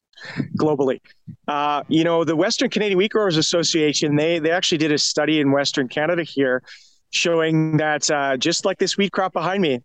globally. 0.57 0.99
Uh, 1.47 1.83
you 1.87 2.03
know, 2.03 2.23
the 2.23 2.35
Western 2.35 2.69
Canadian 2.69 2.97
Wheat 2.97 3.11
Growers 3.11 3.37
Association, 3.37 4.15
they, 4.15 4.39
they 4.39 4.51
actually 4.51 4.77
did 4.77 4.91
a 4.91 4.97
study 4.97 5.39
in 5.39 5.51
Western 5.51 5.87
Canada 5.87 6.23
here 6.23 6.63
showing 7.11 7.77
that 7.77 8.09
uh, 8.11 8.37
just 8.37 8.65
like 8.65 8.77
this 8.77 8.97
wheat 8.97 9.11
crop 9.11 9.33
behind 9.33 9.61
me, 9.61 9.81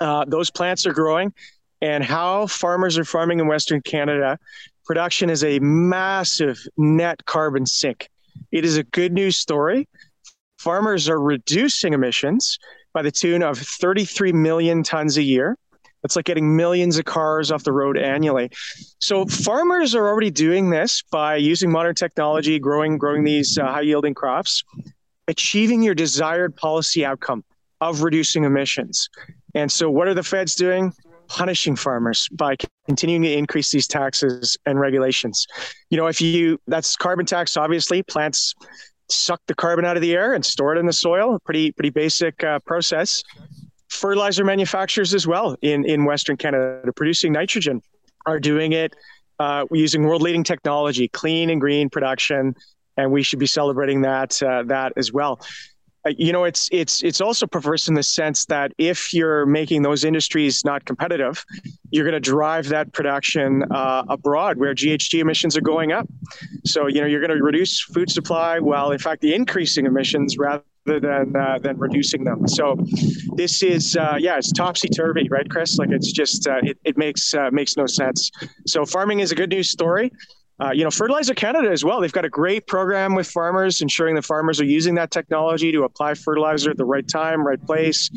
uh, 0.00 0.24
those 0.26 0.50
plants 0.50 0.86
are 0.86 0.92
growing 0.92 1.32
and 1.84 2.02
how 2.02 2.46
farmers 2.46 2.96
are 2.96 3.04
farming 3.04 3.40
in 3.40 3.46
Western 3.46 3.82
Canada, 3.82 4.38
production 4.86 5.28
is 5.28 5.44
a 5.44 5.58
massive 5.58 6.58
net 6.78 7.24
carbon 7.26 7.66
sink. 7.66 8.08
It 8.52 8.64
is 8.64 8.78
a 8.78 8.84
good 8.84 9.12
news 9.12 9.36
story. 9.36 9.86
Farmers 10.58 11.10
are 11.10 11.20
reducing 11.20 11.92
emissions 11.92 12.58
by 12.94 13.02
the 13.02 13.10
tune 13.10 13.42
of 13.42 13.58
33 13.58 14.32
million 14.32 14.82
tons 14.82 15.18
a 15.18 15.22
year. 15.22 15.58
It's 16.04 16.16
like 16.16 16.26
getting 16.26 16.54
millions 16.54 16.98
of 16.98 17.06
cars 17.06 17.50
off 17.50 17.64
the 17.64 17.72
road 17.72 17.96
annually. 17.96 18.50
So 19.00 19.24
farmers 19.24 19.94
are 19.94 20.06
already 20.06 20.30
doing 20.30 20.70
this 20.70 21.02
by 21.10 21.36
using 21.36 21.70
modern 21.70 21.94
technology, 21.94 22.58
growing 22.58 22.98
growing 22.98 23.24
these 23.24 23.58
uh, 23.58 23.66
high 23.66 23.80
yielding 23.80 24.14
crops, 24.14 24.62
achieving 25.28 25.82
your 25.82 25.94
desired 25.94 26.54
policy 26.56 27.04
outcome 27.04 27.42
of 27.80 28.02
reducing 28.02 28.44
emissions. 28.44 29.08
And 29.54 29.70
so, 29.70 29.90
what 29.90 30.08
are 30.08 30.14
the 30.14 30.22
feds 30.22 30.54
doing? 30.54 30.92
Punishing 31.28 31.74
farmers 31.74 32.28
by 32.32 32.56
continuing 32.86 33.22
to 33.22 33.32
increase 33.32 33.72
these 33.72 33.88
taxes 33.88 34.58
and 34.66 34.78
regulations. 34.78 35.46
You 35.88 35.96
know, 35.96 36.06
if 36.06 36.20
you 36.20 36.58
that's 36.66 36.96
carbon 36.96 37.24
tax, 37.24 37.56
obviously, 37.56 38.02
plants 38.02 38.54
suck 39.08 39.40
the 39.46 39.54
carbon 39.54 39.84
out 39.84 39.96
of 39.96 40.02
the 40.02 40.12
air 40.14 40.34
and 40.34 40.44
store 40.44 40.74
it 40.74 40.78
in 40.78 40.86
the 40.86 40.92
soil. 40.92 41.38
Pretty 41.44 41.72
pretty 41.72 41.90
basic 41.90 42.44
uh, 42.44 42.58
process 42.60 43.22
fertilizer 43.94 44.44
manufacturers 44.44 45.14
as 45.14 45.26
well 45.26 45.56
in, 45.62 45.84
in 45.84 46.04
Western 46.04 46.36
Canada 46.36 46.92
producing 46.94 47.32
nitrogen 47.32 47.80
are 48.26 48.40
doing 48.40 48.72
it 48.72 48.94
uh, 49.38 49.66
using 49.72 50.04
world 50.04 50.22
leading 50.22 50.44
technology, 50.44 51.08
clean 51.08 51.50
and 51.50 51.60
green 51.60 51.90
production, 51.90 52.54
and 52.96 53.10
we 53.10 53.22
should 53.22 53.38
be 53.38 53.46
celebrating 53.46 54.02
that 54.02 54.40
uh, 54.42 54.62
that 54.64 54.92
as 54.96 55.12
well. 55.12 55.40
Uh, 56.06 56.10
you 56.16 56.32
know, 56.32 56.44
it's 56.44 56.68
it's 56.70 57.02
it's 57.02 57.20
also 57.20 57.46
perverse 57.46 57.88
in 57.88 57.94
the 57.94 58.02
sense 58.02 58.44
that 58.46 58.72
if 58.78 59.12
you're 59.12 59.46
making 59.46 59.82
those 59.82 60.04
industries 60.04 60.64
not 60.64 60.84
competitive, 60.84 61.44
you're 61.90 62.04
going 62.04 62.14
to 62.14 62.20
drive 62.20 62.68
that 62.68 62.92
production 62.92 63.64
uh, 63.72 64.04
abroad 64.08 64.58
where 64.58 64.74
GHG 64.74 65.20
emissions 65.20 65.56
are 65.56 65.62
going 65.62 65.92
up. 65.92 66.06
So 66.64 66.86
you 66.86 67.00
know 67.00 67.06
you're 67.06 67.26
going 67.26 67.36
to 67.36 67.42
reduce 67.42 67.80
food 67.80 68.10
supply 68.10 68.58
while 68.60 68.92
in 68.92 68.98
fact 68.98 69.22
the 69.22 69.34
increasing 69.34 69.86
emissions 69.86 70.38
rather 70.38 70.62
than 70.86 71.34
uh, 71.36 71.58
than 71.62 71.78
reducing 71.78 72.24
them. 72.24 72.46
So 72.46 72.76
this 73.36 73.62
is 73.62 73.96
uh, 73.96 74.16
yeah, 74.18 74.36
it's 74.36 74.52
topsy 74.52 74.88
turvy, 74.88 75.28
right, 75.30 75.48
Chris? 75.48 75.78
Like 75.78 75.90
it's 75.90 76.12
just 76.12 76.46
uh, 76.46 76.60
it, 76.62 76.78
it 76.84 76.96
makes 76.98 77.32
uh, 77.34 77.50
makes 77.52 77.76
no 77.76 77.86
sense. 77.86 78.30
So 78.66 78.84
farming 78.84 79.20
is 79.20 79.32
a 79.32 79.34
good 79.34 79.50
news 79.50 79.70
story. 79.70 80.12
uh, 80.60 80.70
you 80.72 80.84
know, 80.84 80.90
Fertilizer 80.90 81.34
Canada 81.34 81.70
as 81.70 81.84
well. 81.84 82.00
They've 82.00 82.12
got 82.12 82.24
a 82.24 82.30
great 82.30 82.66
program 82.66 83.14
with 83.14 83.28
farmers, 83.28 83.82
ensuring 83.82 84.14
the 84.14 84.22
farmers 84.22 84.60
are 84.60 84.64
using 84.64 84.94
that 84.94 85.10
technology 85.10 85.72
to 85.72 85.82
apply 85.84 86.14
fertilizer 86.14 86.70
at 86.70 86.76
the 86.76 86.84
right 86.84 87.06
time, 87.06 87.44
right 87.44 87.60
place, 87.64 88.10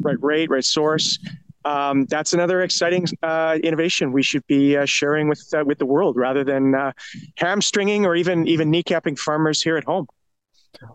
right 0.00 0.16
rate, 0.22 0.50
right 0.50 0.64
source. 0.64 1.18
Um, 1.64 2.06
that's 2.06 2.32
another 2.32 2.62
exciting 2.62 3.06
uh, 3.22 3.58
innovation 3.62 4.12
we 4.12 4.22
should 4.22 4.46
be 4.46 4.76
uh, 4.76 4.84
sharing 4.84 5.28
with 5.28 5.42
uh, 5.54 5.64
with 5.64 5.78
the 5.78 5.86
world, 5.86 6.16
rather 6.16 6.44
than 6.44 6.74
uh, 6.74 6.92
hamstringing 7.36 8.04
or 8.04 8.16
even 8.16 8.46
even 8.48 8.70
kneecapping 8.70 9.18
farmers 9.18 9.62
here 9.62 9.76
at 9.76 9.84
home. 9.84 10.06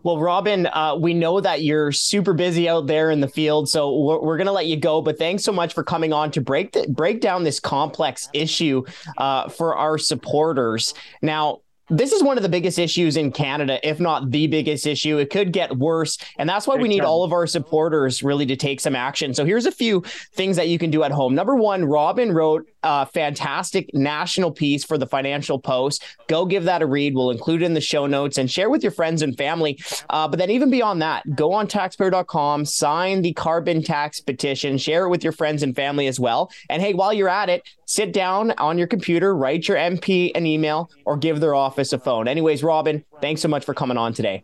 Well, 0.02 0.18
Robin, 0.18 0.66
uh, 0.66 0.96
we 0.96 1.14
know 1.14 1.40
that 1.40 1.62
you're 1.62 1.92
super 1.92 2.34
busy 2.34 2.68
out 2.68 2.86
there 2.86 3.10
in 3.10 3.20
the 3.20 3.28
field, 3.28 3.68
so 3.68 3.94
we're, 3.96 4.20
we're 4.20 4.36
going 4.36 4.46
to 4.46 4.52
let 4.52 4.66
you 4.66 4.76
go. 4.76 5.00
But 5.00 5.18
thanks 5.18 5.44
so 5.44 5.52
much 5.52 5.72
for 5.74 5.82
coming 5.82 6.12
on 6.12 6.30
to 6.32 6.40
break 6.40 6.72
the, 6.72 6.86
break 6.88 7.20
down 7.20 7.44
this 7.44 7.60
complex 7.60 8.28
issue 8.32 8.84
uh, 9.18 9.48
for 9.48 9.76
our 9.76 9.96
supporters. 9.98 10.94
Now, 11.22 11.60
this 11.90 12.12
is 12.12 12.22
one 12.22 12.36
of 12.36 12.42
the 12.42 12.48
biggest 12.48 12.78
issues 12.78 13.16
in 13.16 13.32
Canada, 13.32 13.86
if 13.88 14.00
not 14.00 14.30
the 14.30 14.46
biggest 14.46 14.86
issue. 14.86 15.18
It 15.18 15.30
could 15.30 15.52
get 15.52 15.76
worse. 15.76 16.18
And 16.38 16.48
that's 16.48 16.66
why 16.66 16.76
we 16.76 16.88
need 16.88 17.02
all 17.02 17.24
of 17.24 17.32
our 17.32 17.46
supporters 17.46 18.22
really 18.22 18.46
to 18.46 18.56
take 18.56 18.80
some 18.80 18.94
action. 18.94 19.34
So 19.34 19.44
here's 19.44 19.66
a 19.66 19.72
few 19.72 20.02
things 20.34 20.56
that 20.56 20.68
you 20.68 20.78
can 20.78 20.90
do 20.90 21.02
at 21.02 21.10
home. 21.10 21.34
Number 21.34 21.54
one, 21.54 21.84
Robin 21.84 22.32
wrote 22.32 22.66
a 22.82 23.06
fantastic 23.06 23.92
national 23.94 24.52
piece 24.52 24.84
for 24.84 24.98
the 24.98 25.06
Financial 25.06 25.58
Post. 25.58 26.04
Go 26.28 26.46
give 26.46 26.64
that 26.64 26.82
a 26.82 26.86
read. 26.86 27.14
We'll 27.14 27.30
include 27.30 27.62
it 27.62 27.66
in 27.66 27.74
the 27.74 27.80
show 27.80 28.06
notes 28.06 28.38
and 28.38 28.50
share 28.50 28.70
with 28.70 28.82
your 28.82 28.92
friends 28.92 29.22
and 29.22 29.36
family. 29.36 29.78
Uh, 30.10 30.28
but 30.28 30.38
then, 30.38 30.50
even 30.50 30.70
beyond 30.70 31.02
that, 31.02 31.24
go 31.34 31.52
on 31.52 31.66
taxpayer.com, 31.66 32.64
sign 32.64 33.22
the 33.22 33.32
carbon 33.32 33.82
tax 33.82 34.20
petition, 34.20 34.78
share 34.78 35.04
it 35.04 35.08
with 35.08 35.24
your 35.24 35.32
friends 35.32 35.62
and 35.62 35.74
family 35.74 36.06
as 36.06 36.20
well. 36.20 36.50
And 36.68 36.82
hey, 36.82 36.94
while 36.94 37.12
you're 37.12 37.28
at 37.28 37.48
it, 37.48 37.62
sit 37.86 38.12
down 38.12 38.52
on 38.58 38.78
your 38.78 38.86
computer, 38.86 39.34
write 39.34 39.66
your 39.66 39.76
MP 39.76 40.30
an 40.34 40.46
email, 40.46 40.90
or 41.04 41.16
give 41.16 41.40
their 41.40 41.54
office 41.54 41.77
a 41.78 41.98
phone. 41.98 42.28
Anyways, 42.28 42.62
Robin, 42.62 43.04
thanks 43.20 43.40
so 43.40 43.48
much 43.48 43.64
for 43.64 43.74
coming 43.74 43.96
on 43.96 44.12
today. 44.12 44.42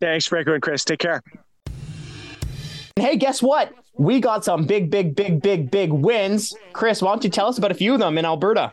Thanks, 0.00 0.26
Franco 0.26 0.54
and 0.54 0.62
Chris. 0.62 0.84
Take 0.84 1.00
care. 1.00 1.22
Hey, 2.96 3.16
guess 3.16 3.42
what? 3.42 3.72
We 3.96 4.20
got 4.20 4.44
some 4.44 4.64
big, 4.64 4.90
big, 4.90 5.16
big, 5.16 5.42
big, 5.42 5.70
big 5.70 5.92
wins. 5.92 6.54
Chris, 6.72 7.02
why 7.02 7.10
don't 7.10 7.24
you 7.24 7.30
tell 7.30 7.48
us 7.48 7.58
about 7.58 7.70
a 7.70 7.74
few 7.74 7.94
of 7.94 8.00
them 8.00 8.18
in 8.18 8.24
Alberta? 8.24 8.72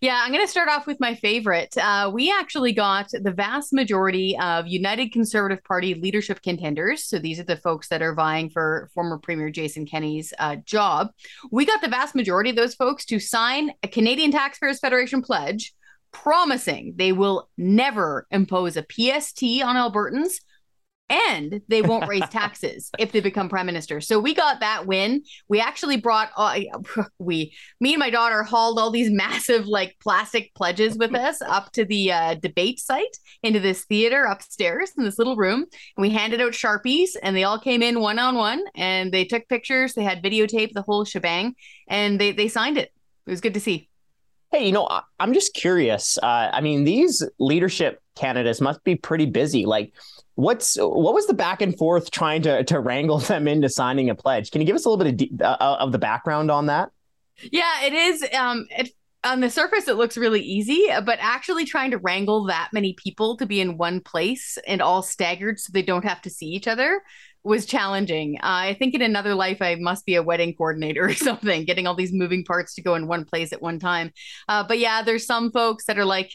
Yeah, 0.00 0.20
I'm 0.22 0.32
going 0.32 0.44
to 0.44 0.50
start 0.50 0.68
off 0.68 0.86
with 0.86 0.98
my 1.00 1.14
favorite. 1.14 1.76
Uh, 1.76 2.10
we 2.12 2.32
actually 2.32 2.72
got 2.72 3.08
the 3.12 3.30
vast 3.30 3.72
majority 3.72 4.36
of 4.38 4.66
United 4.66 5.12
Conservative 5.12 5.62
Party 5.64 5.94
leadership 5.94 6.42
contenders. 6.42 7.04
So 7.04 7.18
these 7.18 7.38
are 7.38 7.44
the 7.44 7.56
folks 7.56 7.88
that 7.88 8.02
are 8.02 8.14
vying 8.14 8.50
for 8.50 8.90
former 8.94 9.18
Premier 9.18 9.50
Jason 9.50 9.86
Kenney's 9.86 10.32
uh, 10.38 10.56
job. 10.56 11.10
We 11.50 11.64
got 11.64 11.82
the 11.82 11.88
vast 11.88 12.14
majority 12.14 12.50
of 12.50 12.56
those 12.56 12.74
folks 12.74 13.04
to 13.06 13.20
sign 13.20 13.72
a 13.82 13.88
Canadian 13.88 14.32
Taxpayers 14.32 14.80
Federation 14.80 15.22
pledge 15.22 15.72
promising 16.12 16.94
they 16.96 17.12
will 17.12 17.48
never 17.56 18.26
impose 18.30 18.76
a 18.76 18.86
PST 18.90 19.42
on 19.62 19.76
Albertans 19.76 20.34
and 21.10 21.60
they 21.66 21.82
won't 21.82 22.08
raise 22.08 22.26
taxes 22.30 22.90
if 22.98 23.10
they 23.12 23.20
become 23.20 23.48
prime 23.48 23.66
minister. 23.66 24.00
So 24.00 24.18
we 24.20 24.32
got 24.32 24.60
that 24.60 24.86
win. 24.86 25.24
We 25.48 25.60
actually 25.60 25.96
brought 25.96 26.30
uh, 26.36 26.60
we 27.18 27.52
me 27.80 27.92
and 27.94 27.98
my 27.98 28.10
daughter 28.10 28.42
hauled 28.42 28.78
all 28.78 28.90
these 28.90 29.10
massive 29.10 29.66
like 29.66 29.96
plastic 30.00 30.54
pledges 30.54 30.96
with 30.96 31.14
us 31.14 31.42
up 31.42 31.72
to 31.72 31.84
the 31.84 32.12
uh, 32.12 32.34
debate 32.34 32.78
site 32.78 33.16
into 33.42 33.60
this 33.60 33.84
theater 33.84 34.24
upstairs 34.24 34.92
in 34.96 35.04
this 35.04 35.18
little 35.18 35.36
room, 35.36 35.60
and 35.96 36.02
we 36.02 36.10
handed 36.10 36.40
out 36.40 36.52
sharpies, 36.52 37.10
and 37.22 37.36
they 37.36 37.44
all 37.44 37.58
came 37.58 37.82
in 37.82 38.00
one 38.00 38.18
on 38.18 38.36
one, 38.36 38.62
and 38.76 39.12
they 39.12 39.24
took 39.24 39.48
pictures. 39.48 39.94
They 39.94 40.04
had 40.04 40.22
videotape 40.22 40.72
the 40.72 40.82
whole 40.82 41.04
shebang, 41.04 41.54
and 41.88 42.20
they 42.20 42.32
they 42.32 42.48
signed 42.48 42.78
it. 42.78 42.92
It 43.26 43.30
was 43.30 43.40
good 43.40 43.54
to 43.54 43.60
see. 43.60 43.89
Hey, 44.52 44.66
you 44.66 44.72
know, 44.72 44.88
I'm 45.20 45.32
just 45.32 45.54
curious. 45.54 46.18
Uh, 46.18 46.50
I 46.52 46.60
mean, 46.60 46.84
these 46.84 47.22
leadership 47.38 48.02
candidates 48.16 48.60
must 48.60 48.82
be 48.82 48.96
pretty 48.96 49.26
busy. 49.26 49.64
Like, 49.64 49.94
what's 50.34 50.76
what 50.76 51.14
was 51.14 51.26
the 51.26 51.34
back 51.34 51.62
and 51.62 51.76
forth 51.76 52.10
trying 52.10 52.42
to 52.42 52.64
to 52.64 52.80
wrangle 52.80 53.18
them 53.30 53.46
into 53.46 53.68
signing 53.68 54.10
a 54.10 54.14
pledge? 54.14 54.50
Can 54.50 54.60
you 54.60 54.66
give 54.66 54.76
us 54.76 54.84
a 54.84 54.90
little 54.90 55.04
bit 55.04 55.30
of, 55.40 55.40
uh, 55.40 55.76
of 55.78 55.92
the 55.92 55.98
background 55.98 56.50
on 56.50 56.66
that? 56.66 56.90
Yeah, 57.52 57.84
it 57.84 57.92
is. 57.92 58.24
Um, 58.36 58.66
it, 58.70 58.90
on 59.22 59.40
the 59.40 59.50
surface, 59.50 59.86
it 59.86 59.96
looks 59.96 60.16
really 60.16 60.40
easy, 60.40 60.88
but 61.04 61.18
actually 61.20 61.66
trying 61.66 61.90
to 61.90 61.98
wrangle 61.98 62.46
that 62.46 62.70
many 62.72 62.94
people 62.94 63.36
to 63.36 63.46
be 63.46 63.60
in 63.60 63.76
one 63.76 64.00
place 64.00 64.56
and 64.66 64.80
all 64.80 65.02
staggered 65.02 65.60
so 65.60 65.70
they 65.72 65.82
don't 65.82 66.06
have 66.06 66.22
to 66.22 66.30
see 66.30 66.46
each 66.46 66.66
other 66.66 67.02
was 67.42 67.66
challenging. 67.66 68.36
Uh, 68.36 68.70
I 68.70 68.74
think 68.74 68.94
in 68.94 69.02
another 69.02 69.34
life, 69.34 69.62
I 69.62 69.76
must 69.76 70.04
be 70.04 70.14
a 70.14 70.22
wedding 70.22 70.54
coordinator 70.54 71.04
or 71.08 71.14
something, 71.14 71.64
getting 71.64 71.86
all 71.86 71.94
these 71.94 72.12
moving 72.12 72.44
parts 72.44 72.74
to 72.74 72.82
go 72.82 72.94
in 72.94 73.06
one 73.06 73.24
place 73.24 73.52
at 73.52 73.62
one 73.62 73.78
time. 73.78 74.12
Uh, 74.48 74.64
but 74.66 74.78
yeah, 74.78 75.02
there's 75.02 75.26
some 75.26 75.50
folks 75.50 75.86
that 75.86 75.98
are 75.98 76.04
like, 76.04 76.32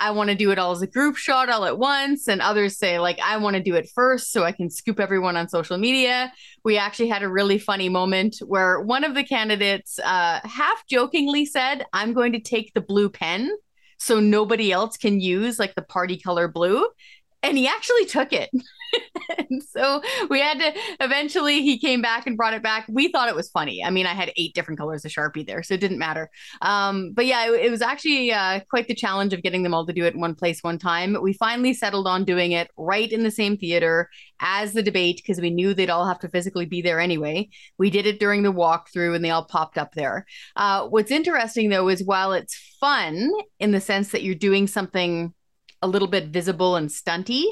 I 0.00 0.12
want 0.12 0.30
to 0.30 0.36
do 0.36 0.52
it 0.52 0.58
all 0.58 0.70
as 0.70 0.82
a 0.82 0.86
group 0.86 1.16
shot 1.16 1.48
all 1.48 1.64
at 1.64 1.76
once. 1.76 2.28
And 2.28 2.40
others 2.40 2.78
say, 2.78 3.00
like, 3.00 3.18
I 3.20 3.36
want 3.38 3.56
to 3.56 3.62
do 3.62 3.74
it 3.74 3.90
first 3.92 4.32
so 4.32 4.44
I 4.44 4.52
can 4.52 4.70
scoop 4.70 5.00
everyone 5.00 5.36
on 5.36 5.48
social 5.48 5.76
media. 5.76 6.32
We 6.64 6.78
actually 6.78 7.08
had 7.08 7.24
a 7.24 7.28
really 7.28 7.58
funny 7.58 7.88
moment 7.88 8.36
where 8.46 8.80
one 8.80 9.02
of 9.02 9.14
the 9.14 9.24
candidates 9.24 9.98
uh, 9.98 10.40
half 10.44 10.86
jokingly 10.86 11.46
said, 11.46 11.84
I'm 11.92 12.12
going 12.12 12.32
to 12.32 12.40
take 12.40 12.72
the 12.74 12.80
blue 12.80 13.08
pen 13.08 13.50
so 13.98 14.20
nobody 14.20 14.70
else 14.70 14.96
can 14.96 15.20
use 15.20 15.58
like 15.58 15.74
the 15.74 15.82
party 15.82 16.16
color 16.16 16.46
blue. 16.46 16.86
And 17.42 17.58
he 17.58 17.66
actually 17.66 18.04
took 18.04 18.32
it. 18.32 18.50
and 19.38 19.62
so 19.62 20.02
we 20.30 20.40
had 20.40 20.58
to 20.58 20.72
eventually 21.00 21.62
he 21.62 21.78
came 21.78 22.02
back 22.02 22.26
and 22.26 22.36
brought 22.36 22.54
it 22.54 22.62
back. 22.62 22.86
We 22.88 23.08
thought 23.08 23.28
it 23.28 23.34
was 23.34 23.50
funny. 23.50 23.84
I 23.84 23.90
mean, 23.90 24.06
I 24.06 24.14
had 24.14 24.32
eight 24.36 24.54
different 24.54 24.78
colors 24.78 25.04
of 25.04 25.10
Sharpie 25.10 25.46
there, 25.46 25.62
so 25.62 25.74
it 25.74 25.80
didn't 25.80 25.98
matter. 25.98 26.30
Um, 26.62 27.12
but 27.14 27.26
yeah, 27.26 27.50
it, 27.50 27.66
it 27.66 27.70
was 27.70 27.82
actually 27.82 28.32
uh, 28.32 28.60
quite 28.70 28.88
the 28.88 28.94
challenge 28.94 29.32
of 29.32 29.42
getting 29.42 29.62
them 29.62 29.74
all 29.74 29.86
to 29.86 29.92
do 29.92 30.04
it 30.04 30.14
in 30.14 30.20
one 30.20 30.34
place, 30.34 30.62
one 30.62 30.78
time. 30.78 31.16
We 31.20 31.32
finally 31.32 31.74
settled 31.74 32.06
on 32.06 32.24
doing 32.24 32.52
it 32.52 32.70
right 32.76 33.10
in 33.10 33.22
the 33.22 33.30
same 33.30 33.56
theater 33.56 34.08
as 34.40 34.72
the 34.72 34.82
debate 34.82 35.16
because 35.16 35.40
we 35.40 35.50
knew 35.50 35.74
they'd 35.74 35.90
all 35.90 36.06
have 36.06 36.20
to 36.20 36.28
physically 36.28 36.66
be 36.66 36.82
there 36.82 37.00
anyway. 37.00 37.48
We 37.78 37.90
did 37.90 38.06
it 38.06 38.20
during 38.20 38.42
the 38.42 38.52
walkthrough 38.52 39.14
and 39.14 39.24
they 39.24 39.30
all 39.30 39.44
popped 39.44 39.78
up 39.78 39.94
there. 39.94 40.26
Uh, 40.56 40.86
what's 40.88 41.10
interesting 41.10 41.68
though 41.70 41.88
is 41.88 42.02
while 42.04 42.32
it's 42.32 42.56
fun 42.80 43.30
in 43.58 43.72
the 43.72 43.80
sense 43.80 44.10
that 44.12 44.22
you're 44.22 44.34
doing 44.34 44.66
something 44.66 45.34
a 45.82 45.88
little 45.88 46.08
bit 46.08 46.28
visible 46.28 46.76
and 46.76 46.88
stunty, 46.88 47.44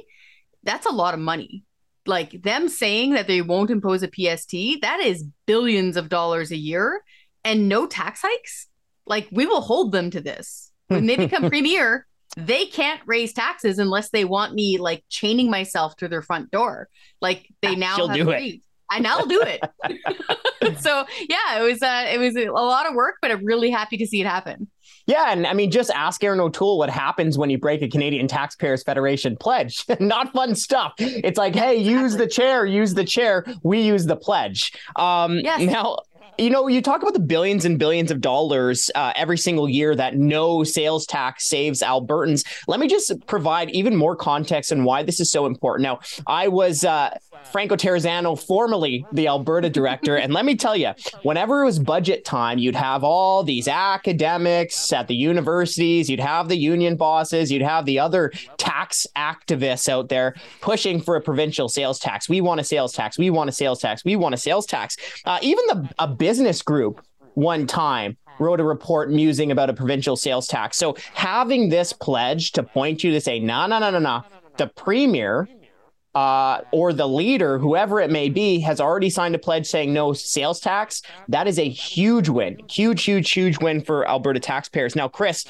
that's 0.67 0.87
a 0.87 0.91
lot 0.93 1.15
of 1.15 1.21
money. 1.21 1.65
Like 2.07 2.43
them 2.43 2.69
saying 2.69 3.15
that 3.15 3.27
they 3.27 3.43
won't 3.43 3.71
impose 3.71 4.03
a 4.03 4.09
PST, 4.09 4.83
that 4.83 5.01
is 5.01 5.25
billions 5.47 5.97
of 5.97 6.09
dollars 6.09 6.51
a 6.51 6.57
year 6.57 7.03
and 7.45 7.69
no 7.69 7.87
tax 7.87 8.21
hikes. 8.23 8.69
Like 9.07 9.29
we 9.31 9.47
will 9.47 9.61
hold 9.61 9.93
them 9.93 10.11
to 10.11 10.21
this. 10.21 10.73
When 10.89 11.07
they 11.07 11.17
become 11.17 11.49
premier, 11.49 12.07
they 12.37 12.67
can't 12.67 13.01
raise 13.07 13.33
taxes 13.33 13.79
unless 13.79 14.11
they 14.11 14.25
want 14.25 14.55
me 14.55 14.79
like 14.79 15.05
chaining 15.09 15.51
myself 15.51 15.97
to 15.97 16.09
their 16.09 16.23
front 16.23 16.51
door. 16.51 16.89
Like 17.21 17.49
they 17.63 17.75
now 17.75 17.97
She'll 17.97 18.09
have 18.09 18.17
do 18.17 18.31
agreed. 18.31 18.63
I 18.91 19.01
now 19.01 19.21
do 19.23 19.43
it. 19.43 19.61
so 20.81 21.07
yeah, 21.29 21.61
it 21.61 21.63
was 21.63 21.83
uh, 21.83 22.07
it 22.13 22.19
was 22.19 22.37
a 22.37 22.51
lot 22.51 22.89
of 22.89 22.95
work, 22.95 23.17
but 23.21 23.31
I'm 23.31 23.45
really 23.45 23.71
happy 23.71 23.97
to 23.99 24.07
see 24.07 24.21
it 24.21 24.27
happen. 24.27 24.69
Yeah, 25.07 25.27
and 25.31 25.47
I 25.47 25.53
mean, 25.53 25.71
just 25.71 25.91
ask 25.91 26.23
Erin 26.23 26.41
O'Toole 26.41 26.79
what 26.79 26.91
happens 26.91 27.39
when 27.39 27.49
you 27.49 27.59
break 27.59 27.81
a 27.83 27.89
Canadian 27.89 28.27
Taxpayers 28.27 28.83
Federation 28.83 29.37
pledge. 29.37 29.85
Not 30.01 30.33
fun 30.33 30.55
stuff. 30.55 30.95
It's 30.99 31.39
like, 31.39 31.55
hey, 31.55 31.77
use 31.77 32.17
the 32.17 32.27
chair, 32.27 32.67
use 32.67 32.95
the 32.95 33.05
chair. 33.05 33.45
We 33.63 33.81
use 33.81 34.07
the 34.07 34.17
pledge. 34.17 34.73
Um, 34.97 35.39
yes. 35.39 35.63
Now, 35.63 35.99
you 36.39 36.51
know, 36.51 36.69
you 36.69 36.83
talk 36.83 37.03
about 37.03 37.15
the 37.15 37.21
billions 37.21 37.65
and 37.65 37.79
billions 37.79 38.11
of 38.11 38.21
dollars 38.21 38.91
uh, 38.95 39.13
every 39.17 39.39
single 39.39 39.69
year 39.69 39.95
that 39.95 40.17
no 40.17 40.65
sales 40.65 41.07
tax 41.07 41.47
saves 41.49 41.83
Albertans. 41.83 42.45
Let 42.69 42.81
me 42.81 42.89
just 42.89 43.27
provide 43.27 43.71
even 43.71 43.97
more 43.97 44.17
context 44.17 44.73
on 44.73 44.85
why 44.85 45.03
this 45.03 45.21
is 45.21 45.31
so 45.31 45.47
important. 45.47 45.85
Now, 45.85 46.01
I 46.27 46.49
was 46.49 46.85
uh, 46.85 47.17
Franco 47.53 47.77
Terrazzano, 47.77 48.39
formerly 48.39 49.07
the 49.13 49.29
Alberta 49.29 49.71
director, 49.71 50.17
and 50.17 50.33
let 50.33 50.45
me 50.45 50.57
tell 50.57 50.77
you, 50.77 50.93
whenever 51.23 51.63
it 51.63 51.65
was 51.67 51.79
budget 51.79 52.25
time, 52.25 52.59
you'd 52.59 52.77
have 52.77 53.05
all 53.05 53.43
these 53.43 53.69
academics 53.69 54.93
at 54.93 55.09
the 55.09 55.15
universities, 55.15 56.11
you'd 56.11 56.21
have 56.21 56.49
the 56.49 56.57
union 56.57 56.97
bosses, 56.97 57.51
you'd 57.51 57.63
have 57.63 57.85
the 57.87 57.99
other 57.99 58.33
tax 58.59 59.07
activists 59.17 59.89
out 59.89 60.09
there 60.09 60.35
pushing 60.61 61.01
for 61.01 61.17
a 61.17 61.21
provincial 61.21 61.69
sales 61.69 61.99
tax. 61.99 62.29
We 62.29 62.41
want 62.41 62.61
a 62.61 62.65
sales 62.65 62.93
tax. 62.93 63.19
We 63.19 63.31
want 63.31 63.49
a 63.49 63.53
sales 63.53 63.81
tax. 63.81 64.05
We 64.05 64.17
want 64.17 64.35
a 64.35 64.39
sales 64.39 64.67
tax. 64.67 64.97
Uh, 65.25 65.39
even 65.43 65.65
the 65.69 65.89
a 65.99 66.09
business 66.27 66.61
group 66.61 67.07
one 67.35 67.69
time 67.69 68.17
wrote 68.41 68.59
a 68.59 68.65
report 68.65 69.13
musing 69.13 69.53
about 69.53 69.71
a 69.71 69.73
provincial 69.73 70.17
sales 70.17 70.49
tax. 70.49 70.77
So 70.77 70.97
having 71.15 71.69
this 71.69 71.93
pledge 71.93 72.51
to 72.53 72.65
point 72.65 73.05
you 73.05 73.13
to 73.13 73.21
say, 73.21 73.39
no, 73.39 73.69
no, 73.69 73.79
no, 73.79 73.91
no, 73.91 74.01
no, 74.01 74.25
the 74.57 74.67
premier 74.67 75.49
uh, 76.17 76.63
or 76.73 76.93
the 76.93 77.07
leader, 77.07 77.61
whoever 77.61 78.01
it 78.01 78.11
may 78.11 78.29
be, 78.29 78.59
has 78.59 78.81
already 78.81 79.09
signed 79.09 79.37
a 79.37 79.39
pledge 79.39 79.67
saying 79.67 79.93
no 79.93 80.13
sales 80.15 80.59
tax. 80.59 81.01
That 81.29 81.47
is 81.47 81.61
a 81.61 81.69
huge 81.69 82.29
win, 82.29 82.59
huge, 82.69 83.05
huge, 83.05 83.31
huge 83.31 83.61
win 83.61 83.81
for 83.81 84.09
Alberta 84.09 84.41
taxpayers. 84.41 84.97
Now, 84.97 85.07
Chris, 85.07 85.45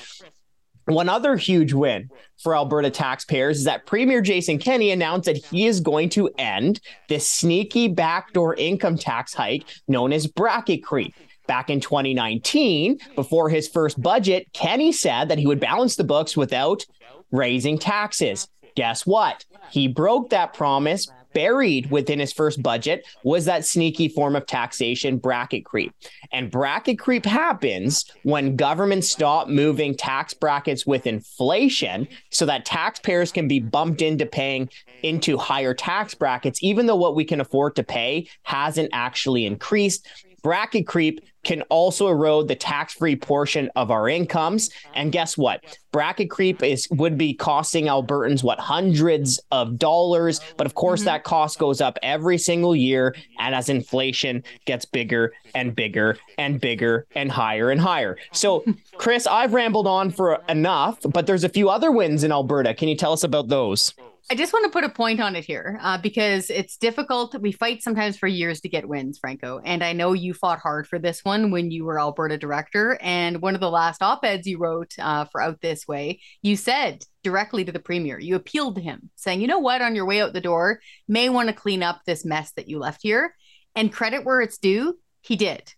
one 0.87 1.09
other 1.09 1.37
huge 1.37 1.73
win 1.73 2.11
for 2.39 2.55
Alberta 2.55 2.91
taxpayers 2.91 3.59
is 3.59 3.65
that 3.65 3.87
Premier 3.87 4.21
Jason 4.21 4.59
Kenney 4.59 4.91
announced 4.91 5.27
that 5.27 5.37
he 5.37 5.67
is 5.67 5.81
going 5.81 6.09
to 6.11 6.31
end 6.39 6.81
this 7.09 7.29
sneaky 7.29 7.89
backdoor 7.89 8.55
income 8.55 8.97
tax 8.97 9.35
hike 9.35 9.65
known 9.89 10.13
as 10.13 10.27
bracket 10.27 10.85
creep. 10.85 11.15
Back 11.49 11.71
in 11.71 11.81
2019, 11.81 12.99
before 13.15 13.49
his 13.49 13.69
first 13.69 14.01
budget, 14.03 14.49
Kenney 14.53 14.91
said 14.91 15.29
that 15.29 15.39
he 15.39 15.47
would 15.47 15.61
balance 15.61 15.95
the 15.95 16.03
books 16.03 16.37
without 16.37 16.85
raising 17.31 17.79
taxes. 17.79 18.49
Guess 18.77 19.07
what? 19.07 19.45
He 19.71 19.89
broke 19.89 20.31
that 20.31 20.55
promise. 20.55 21.11
Buried 21.35 21.91
within 21.91 22.19
his 22.19 22.33
first 22.33 22.63
budget 22.63 23.07
was 23.23 23.45
that 23.45 23.67
sneaky 23.67 24.09
form 24.09 24.37
of 24.37 24.47
taxation, 24.47 25.19
bracket 25.19 25.67
creep. 25.67 25.93
And 26.33 26.51
bracket 26.51 26.99
creep 26.99 27.27
happens 27.27 28.07
when 28.23 28.57
governments 28.57 29.11
stop 29.13 29.47
moving 29.47 29.95
tax 29.95 30.33
brackets 30.33 30.87
with 30.87 31.07
inflation 31.07 32.09
so 32.31 32.47
that 32.47 32.65
taxpayers 32.65 33.33
can 33.33 33.49
be 33.49 33.61
bumped 33.61 34.01
into 34.01 34.25
paying 34.25 34.71
into 35.03 35.37
higher 35.37 35.75
tax 35.75 36.15
brackets, 36.15 36.59
even 36.63 36.87
though 36.87 36.97
what 36.97 37.15
we 37.15 37.25
can 37.25 37.43
afford 37.43 37.77
to 37.77 37.83
pay 37.83 38.29
hasn't 38.45 38.89
actually 38.95 39.45
increased 39.45 40.09
bracket 40.43 40.87
creep 40.87 41.21
can 41.47 41.63
also 41.63 42.09
erode 42.09 42.49
the 42.49 42.57
tax-free 42.57 43.15
portion 43.15 43.71
of 43.77 43.93
our 43.93 44.09
incomes. 44.09 44.69
And 44.95 45.13
guess 45.13 45.39
what? 45.39 45.79
Bracket 45.93 46.29
creep 46.29 46.61
is 46.61 46.89
would 46.91 47.17
be 47.17 47.35
costing 47.35 47.85
Albertans 47.85 48.43
what 48.43 48.59
hundreds 48.59 49.41
of 49.53 49.79
dollars, 49.79 50.41
but 50.57 50.67
of 50.67 50.75
course 50.75 51.01
mm-hmm. 51.01 51.07
that 51.07 51.23
cost 51.23 51.61
goes 51.61 51.81
up 51.81 52.01
every 52.03 52.37
single 52.37 52.75
year 52.75 53.15
and 53.39 53.55
as 53.55 53.69
inflation 53.69 54.43
gets 54.65 54.85
bigger 54.85 55.33
and 55.55 55.77
bigger 55.77 56.19
and 56.37 56.61
bigger 56.61 57.07
and 57.15 57.31
higher 57.31 57.71
and 57.71 57.81
higher. 57.81 58.19
So, 58.33 58.65
Chris, 58.97 59.29
I've 59.29 59.55
rambled 59.55 59.87
on 59.87 60.11
for 60.11 60.43
enough, 60.49 60.99
but 61.09 61.29
there's 61.29 61.45
a 61.45 61.49
few 61.49 61.71
other 61.71 61.93
wins 61.93 62.25
in 62.25 62.33
Alberta. 62.33 62.75
Can 62.75 62.89
you 62.89 62.97
tell 62.97 63.13
us 63.13 63.23
about 63.23 63.47
those? 63.47 63.95
I 64.29 64.35
just 64.35 64.53
want 64.53 64.65
to 64.65 64.73
put 64.73 64.83
a 64.83 64.89
point 64.89 65.21
on 65.21 65.37
it 65.37 65.45
here 65.45 65.79
uh, 65.81 65.99
because 65.99 66.51
it's 66.51 66.77
difficult. 66.77 67.41
We 67.41 67.53
fight 67.53 67.81
sometimes 67.81 68.19
for 68.19 68.27
years 68.27 68.61
to 68.63 68.69
get 68.69 68.89
wins, 68.89 69.21
Franco. 69.21 69.61
And 69.65 69.85
I 69.85 69.93
know 69.93 70.15
you 70.15 70.35
fought 70.35 70.59
hard 70.59 70.89
for 70.89 70.99
this 70.99 71.25
one 71.25 71.53
when 71.53 71.71
you 71.71 71.85
were 71.85 72.01
Alberta 72.01 72.37
director. 72.37 72.99
And 73.01 73.41
one 73.41 73.55
of 73.55 73.61
the 73.61 73.71
last 73.71 74.03
op 74.03 74.25
eds 74.25 74.45
you 74.45 74.59
wrote 74.59 74.95
uh, 74.99 75.27
for 75.27 75.41
Out 75.41 75.61
This 75.61 75.87
Way, 75.87 76.21
you 76.43 76.57
said 76.57 77.05
directly 77.23 77.65
to 77.67 77.71
the 77.71 77.79
premier, 77.79 78.19
you 78.19 78.35
appealed 78.35 78.75
to 78.77 78.81
him, 78.81 79.11
saying, 79.15 79.41
you 79.41 79.47
know 79.47 79.61
what, 79.61 79.81
on 79.81 79.95
your 79.95 80.07
way 80.07 80.21
out 80.21 80.33
the 80.33 80.41
door, 80.41 80.81
may 81.07 81.29
want 81.29 81.49
to 81.49 81.55
clean 81.55 81.85
up 81.85 82.01
this 82.05 82.25
mess 82.25 82.51
that 82.57 82.69
you 82.69 82.81
left 82.81 83.03
here. 83.03 83.33
And 83.77 83.93
credit 83.93 84.25
where 84.25 84.41
it's 84.41 84.59
due, 84.59 84.99
he 85.21 85.37
did. 85.37 85.73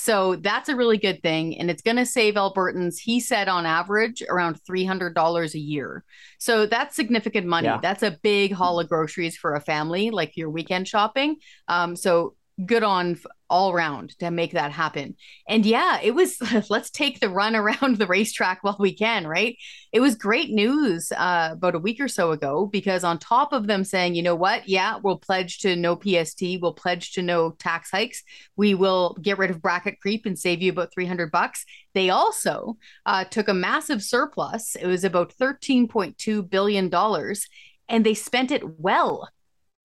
So 0.00 0.36
that's 0.36 0.68
a 0.68 0.76
really 0.76 0.96
good 0.96 1.22
thing. 1.22 1.58
And 1.58 1.68
it's 1.68 1.82
going 1.82 1.96
to 1.96 2.06
save 2.06 2.34
Albertans, 2.34 3.00
he 3.00 3.18
said, 3.18 3.48
on 3.48 3.66
average, 3.66 4.22
around 4.22 4.60
$300 4.62 5.54
a 5.54 5.58
year. 5.58 6.04
So 6.38 6.66
that's 6.66 6.94
significant 6.94 7.48
money. 7.48 7.66
Yeah. 7.66 7.80
That's 7.82 8.04
a 8.04 8.16
big 8.22 8.52
haul 8.52 8.78
of 8.78 8.88
groceries 8.88 9.36
for 9.36 9.54
a 9.54 9.60
family, 9.60 10.10
like 10.10 10.36
your 10.36 10.50
weekend 10.50 10.86
shopping. 10.86 11.38
Um, 11.66 11.96
so 11.96 12.36
good 12.64 12.84
on 12.84 13.18
all 13.50 13.72
around 13.72 14.18
to 14.18 14.30
make 14.30 14.52
that 14.52 14.72
happen. 14.72 15.16
And 15.48 15.64
yeah, 15.64 16.00
it 16.02 16.14
was 16.14 16.38
let's 16.70 16.90
take 16.90 17.20
the 17.20 17.28
run 17.30 17.56
around 17.56 17.96
the 17.96 18.06
racetrack 18.06 18.62
while 18.62 18.76
we 18.78 18.94
can, 18.94 19.26
right? 19.26 19.56
It 19.92 20.00
was 20.00 20.14
great 20.14 20.50
news 20.50 21.12
uh, 21.12 21.50
about 21.52 21.74
a 21.74 21.78
week 21.78 22.00
or 22.00 22.08
so 22.08 22.32
ago 22.32 22.66
because 22.66 23.04
on 23.04 23.18
top 23.18 23.52
of 23.52 23.66
them 23.66 23.84
saying, 23.84 24.14
you 24.14 24.22
know 24.22 24.34
what, 24.34 24.68
yeah, 24.68 24.98
we'll 25.02 25.18
pledge 25.18 25.58
to 25.60 25.76
no 25.76 25.96
PST, 25.96 26.42
we'll 26.60 26.74
pledge 26.74 27.12
to 27.12 27.22
no 27.22 27.52
tax 27.52 27.90
hikes, 27.90 28.22
we 28.56 28.74
will 28.74 29.16
get 29.20 29.38
rid 29.38 29.50
of 29.50 29.62
bracket 29.62 30.00
creep 30.00 30.26
and 30.26 30.38
save 30.38 30.62
you 30.62 30.72
about 30.72 30.92
300 30.92 31.30
bucks. 31.30 31.64
They 31.94 32.10
also 32.10 32.76
uh, 33.06 33.24
took 33.24 33.48
a 33.48 33.54
massive 33.54 34.02
surplus. 34.02 34.76
It 34.76 34.86
was 34.86 35.04
about 35.04 35.34
13.2 35.40 36.48
billion 36.48 36.88
dollars 36.88 37.46
and 37.88 38.04
they 38.04 38.14
spent 38.14 38.50
it 38.50 38.78
well 38.78 39.28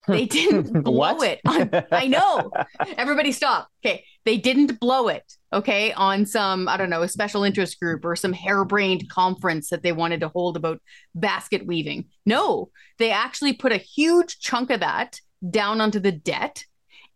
they 0.06 0.26
didn't 0.26 0.82
blow 0.82 1.20
it. 1.20 1.40
On, 1.46 1.70
I 1.90 2.06
know. 2.06 2.50
Everybody 2.96 3.32
stop. 3.32 3.68
Okay. 3.84 4.04
They 4.24 4.36
didn't 4.36 4.80
blow 4.80 5.08
it. 5.08 5.24
Okay. 5.52 5.92
On 5.92 6.26
some, 6.26 6.68
I 6.68 6.76
don't 6.76 6.90
know, 6.90 7.02
a 7.02 7.08
special 7.08 7.44
interest 7.44 7.78
group 7.80 8.04
or 8.04 8.16
some 8.16 8.32
harebrained 8.32 9.08
conference 9.08 9.70
that 9.70 9.82
they 9.82 9.92
wanted 9.92 10.20
to 10.20 10.28
hold 10.28 10.56
about 10.56 10.80
basket 11.14 11.66
weaving. 11.66 12.06
No, 12.26 12.70
they 12.98 13.10
actually 13.10 13.52
put 13.54 13.72
a 13.72 13.76
huge 13.76 14.40
chunk 14.40 14.70
of 14.70 14.80
that 14.80 15.20
down 15.48 15.80
onto 15.80 16.00
the 16.00 16.12
debt 16.12 16.64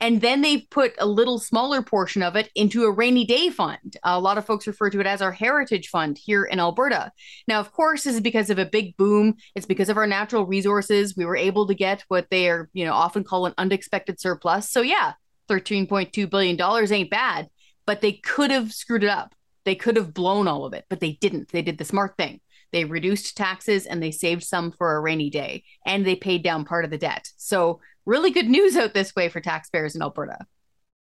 and 0.00 0.20
then 0.20 0.42
they've 0.42 0.68
put 0.70 0.94
a 0.98 1.06
little 1.06 1.38
smaller 1.38 1.82
portion 1.82 2.22
of 2.22 2.36
it 2.36 2.50
into 2.54 2.84
a 2.84 2.90
rainy 2.90 3.24
day 3.24 3.50
fund. 3.50 3.96
A 4.04 4.20
lot 4.20 4.38
of 4.38 4.46
folks 4.46 4.66
refer 4.66 4.90
to 4.90 5.00
it 5.00 5.06
as 5.06 5.20
our 5.20 5.32
heritage 5.32 5.88
fund 5.88 6.18
here 6.18 6.44
in 6.44 6.60
Alberta. 6.60 7.10
Now, 7.48 7.60
of 7.60 7.72
course, 7.72 8.04
this 8.04 8.14
is 8.14 8.20
because 8.20 8.50
of 8.50 8.58
a 8.58 8.64
big 8.64 8.96
boom. 8.96 9.34
It's 9.54 9.66
because 9.66 9.88
of 9.88 9.96
our 9.96 10.06
natural 10.06 10.46
resources. 10.46 11.16
We 11.16 11.24
were 11.24 11.36
able 11.36 11.66
to 11.66 11.74
get 11.74 12.04
what 12.08 12.28
they 12.30 12.48
are, 12.48 12.70
you 12.72 12.84
know, 12.84 12.92
often 12.92 13.24
call 13.24 13.46
an 13.46 13.54
unexpected 13.58 14.20
surplus. 14.20 14.70
So 14.70 14.82
yeah, 14.82 15.14
$13.2 15.48 16.30
billion 16.30 16.92
ain't 16.92 17.10
bad, 17.10 17.48
but 17.86 18.00
they 18.00 18.12
could 18.12 18.50
have 18.50 18.72
screwed 18.72 19.04
it 19.04 19.10
up. 19.10 19.34
They 19.64 19.74
could 19.74 19.96
have 19.96 20.14
blown 20.14 20.46
all 20.46 20.64
of 20.64 20.74
it, 20.74 20.84
but 20.88 21.00
they 21.00 21.12
didn't. 21.20 21.50
They 21.50 21.62
did 21.62 21.78
the 21.78 21.84
smart 21.84 22.16
thing. 22.16 22.40
They 22.72 22.84
reduced 22.84 23.36
taxes 23.36 23.86
and 23.86 24.02
they 24.02 24.10
saved 24.10 24.42
some 24.44 24.72
for 24.72 24.94
a 24.94 25.00
rainy 25.00 25.30
day 25.30 25.64
and 25.86 26.06
they 26.06 26.16
paid 26.16 26.42
down 26.42 26.64
part 26.64 26.84
of 26.84 26.90
the 26.90 26.98
debt. 26.98 27.30
So 27.36 27.80
really 28.08 28.30
good 28.30 28.48
news 28.48 28.76
out 28.76 28.94
this 28.94 29.14
way 29.14 29.28
for 29.28 29.40
taxpayers 29.40 29.94
in 29.94 30.02
Alberta. 30.02 30.38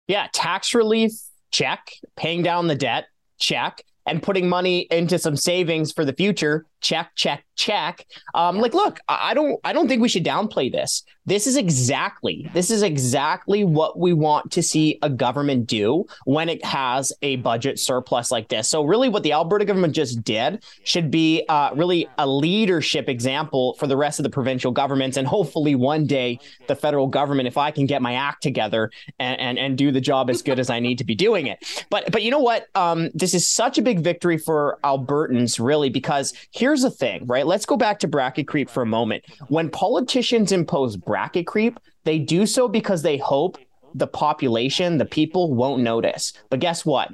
Yeah, 0.08 0.28
tax 0.34 0.74
relief, 0.74 1.12
check. 1.52 1.92
Paying 2.16 2.42
down 2.42 2.68
the 2.68 2.76
debt, 2.76 3.06
check. 3.38 3.84
And 4.08 4.22
putting 4.22 4.48
money 4.48 4.82
into 4.92 5.18
some 5.18 5.36
savings 5.36 5.92
for 5.92 6.06
the 6.06 6.14
future, 6.14 6.68
check, 6.86 7.12
check, 7.16 7.44
check. 7.56 8.06
Um, 8.36 8.60
Like, 8.60 8.76
look, 8.76 9.00
I 9.10 9.34
don't, 9.34 9.60
I 9.64 9.74
don't 9.74 9.88
think 9.88 10.02
we 10.02 10.10
should 10.10 10.24
downplay 10.24 10.72
this. 10.72 11.04
This 11.28 11.48
is 11.48 11.58
exactly, 11.58 12.48
this 12.54 12.70
is 12.70 12.84
exactly 12.84 13.64
what 13.64 13.98
we 13.98 14.14
want 14.14 14.52
to 14.52 14.62
see 14.62 15.00
a 15.02 15.10
government 15.10 15.66
do 15.66 16.06
when 16.26 16.48
it 16.50 16.64
has 16.64 17.12
a 17.24 17.38
budget 17.38 17.80
surplus 17.80 18.30
like 18.30 18.50
this. 18.50 18.70
So, 18.70 18.84
really, 18.84 19.10
what 19.10 19.24
the 19.24 19.34
Alberta 19.34 19.66
government 19.66 19.96
just 19.96 20.24
did 20.24 20.64
should 20.84 21.10
be 21.10 21.44
uh, 21.50 21.72
really 21.74 22.08
a 22.20 22.28
leadership 22.28 23.10
example 23.10 23.74
for 23.80 23.88
the 23.88 23.98
rest 23.98 24.20
of 24.20 24.24
the 24.24 24.30
provincial 24.30 24.72
governments, 24.72 25.18
and 25.18 25.28
hopefully 25.28 25.74
one 25.74 26.06
day 26.06 26.40
the 26.68 26.76
federal 26.76 27.08
government, 27.08 27.48
if 27.48 27.58
I 27.58 27.72
can 27.72 27.88
get 27.88 28.04
my 28.04 28.14
act 28.14 28.44
together 28.44 28.92
and 29.18 29.40
and, 29.40 29.58
and 29.58 29.78
do 29.78 29.92
the 29.92 30.02
job 30.02 30.30
as 30.30 30.44
good 30.44 30.60
as 30.60 30.70
I 30.70 30.80
need 30.80 31.00
to 31.00 31.04
be 31.04 31.16
doing 31.16 31.48
it. 31.48 31.86
But 31.90 32.12
but 32.12 32.22
you 32.22 32.30
know 32.30 32.40
what? 32.40 32.68
Um, 32.76 33.10
this 33.16 33.34
is 33.34 33.50
such 33.50 33.80
a 33.80 33.82
big 33.82 34.02
victory 34.02 34.38
for 34.38 34.78
Albertans, 34.84 35.60
really, 35.60 35.90
because 35.90 36.34
here's 36.52 36.75
the 36.82 36.92
thing, 36.92 37.26
right? 37.26 37.46
Let's 37.46 37.66
go 37.66 37.78
back 37.78 38.00
to 38.00 38.08
bracket 38.08 38.48
creep 38.48 38.70
for 38.70 38.84
a 38.84 38.88
moment. 38.88 39.24
When 39.48 39.70
politicians 39.70 40.52
impose 40.52 40.98
bracket 40.98 41.48
creep, 41.48 41.80
they 42.04 42.20
do 42.20 42.46
so 42.46 42.68
because 42.68 43.02
they 43.02 43.18
hope 43.18 43.58
the 43.94 44.08
population, 44.08 44.98
the 44.98 45.06
people 45.06 45.54
won't 45.54 45.82
notice. 45.82 46.34
But 46.50 46.60
guess 46.60 46.86
what? 46.86 47.12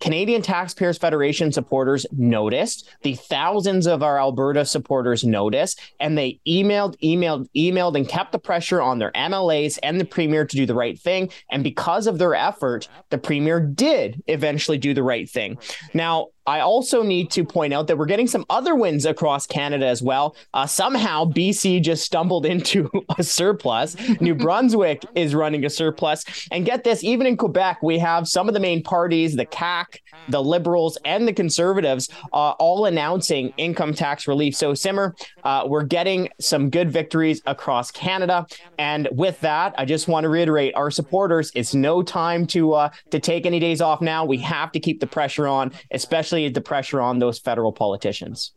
Canadian 0.00 0.40
Taxpayers 0.40 0.96
Federation 0.96 1.52
supporters 1.52 2.06
noticed, 2.10 2.88
the 3.02 3.16
thousands 3.16 3.86
of 3.86 4.02
our 4.02 4.18
Alberta 4.18 4.64
supporters 4.64 5.24
noticed, 5.24 5.78
and 6.00 6.16
they 6.16 6.40
emailed, 6.48 6.98
emailed, 7.02 7.48
emailed, 7.54 7.96
and 7.96 8.08
kept 8.08 8.32
the 8.32 8.38
pressure 8.38 8.80
on 8.80 8.98
their 8.98 9.12
MLAs 9.12 9.78
and 9.82 10.00
the 10.00 10.06
Premier 10.06 10.46
to 10.46 10.56
do 10.56 10.64
the 10.64 10.74
right 10.74 10.98
thing. 10.98 11.30
And 11.50 11.62
because 11.62 12.06
of 12.06 12.18
their 12.18 12.34
effort, 12.34 12.88
the 13.10 13.18
Premier 13.18 13.60
did 13.60 14.22
eventually 14.26 14.78
do 14.78 14.94
the 14.94 15.02
right 15.02 15.28
thing. 15.28 15.58
Now, 15.92 16.28
I 16.50 16.58
also 16.62 17.04
need 17.04 17.30
to 17.30 17.44
point 17.44 17.72
out 17.72 17.86
that 17.86 17.96
we're 17.96 18.06
getting 18.06 18.26
some 18.26 18.44
other 18.50 18.74
wins 18.74 19.06
across 19.06 19.46
Canada 19.46 19.86
as 19.86 20.02
well. 20.02 20.34
Uh, 20.52 20.66
somehow, 20.66 21.24
BC 21.24 21.80
just 21.80 22.04
stumbled 22.04 22.44
into 22.44 22.90
a 23.18 23.22
surplus. 23.22 23.96
New 24.20 24.34
Brunswick 24.44 25.04
is 25.14 25.32
running 25.32 25.64
a 25.64 25.70
surplus. 25.70 26.24
And 26.50 26.66
get 26.66 26.82
this, 26.82 27.04
even 27.04 27.28
in 27.28 27.36
Quebec, 27.36 27.84
we 27.84 28.00
have 28.00 28.26
some 28.26 28.48
of 28.48 28.54
the 28.54 28.58
main 28.58 28.82
parties, 28.82 29.36
the 29.36 29.46
CAQ, 29.46 29.98
the 30.28 30.42
Liberals, 30.42 30.98
and 31.04 31.28
the 31.28 31.32
Conservatives, 31.32 32.08
uh, 32.32 32.50
all 32.58 32.86
announcing 32.86 33.54
income 33.56 33.94
tax 33.94 34.26
relief. 34.26 34.56
So, 34.56 34.74
Simmer, 34.74 35.14
uh, 35.44 35.62
we're 35.68 35.84
getting 35.84 36.30
some 36.40 36.68
good 36.68 36.90
victories 36.90 37.42
across 37.46 37.92
Canada. 37.92 38.44
And 38.76 39.06
with 39.12 39.40
that, 39.42 39.72
I 39.78 39.84
just 39.84 40.08
want 40.08 40.24
to 40.24 40.28
reiterate 40.28 40.74
our 40.74 40.90
supporters, 40.90 41.52
it's 41.54 41.74
no 41.74 42.02
time 42.02 42.44
to, 42.48 42.72
uh, 42.72 42.90
to 43.10 43.20
take 43.20 43.46
any 43.46 43.60
days 43.60 43.80
off 43.80 44.00
now. 44.00 44.24
We 44.24 44.38
have 44.38 44.72
to 44.72 44.80
keep 44.80 44.98
the 44.98 45.06
pressure 45.06 45.46
on, 45.46 45.70
especially 45.92 46.39
the 46.48 46.60
pressure 46.60 47.00
on 47.00 47.18
those 47.18 47.38
federal 47.38 47.72
politicians. 47.72 48.52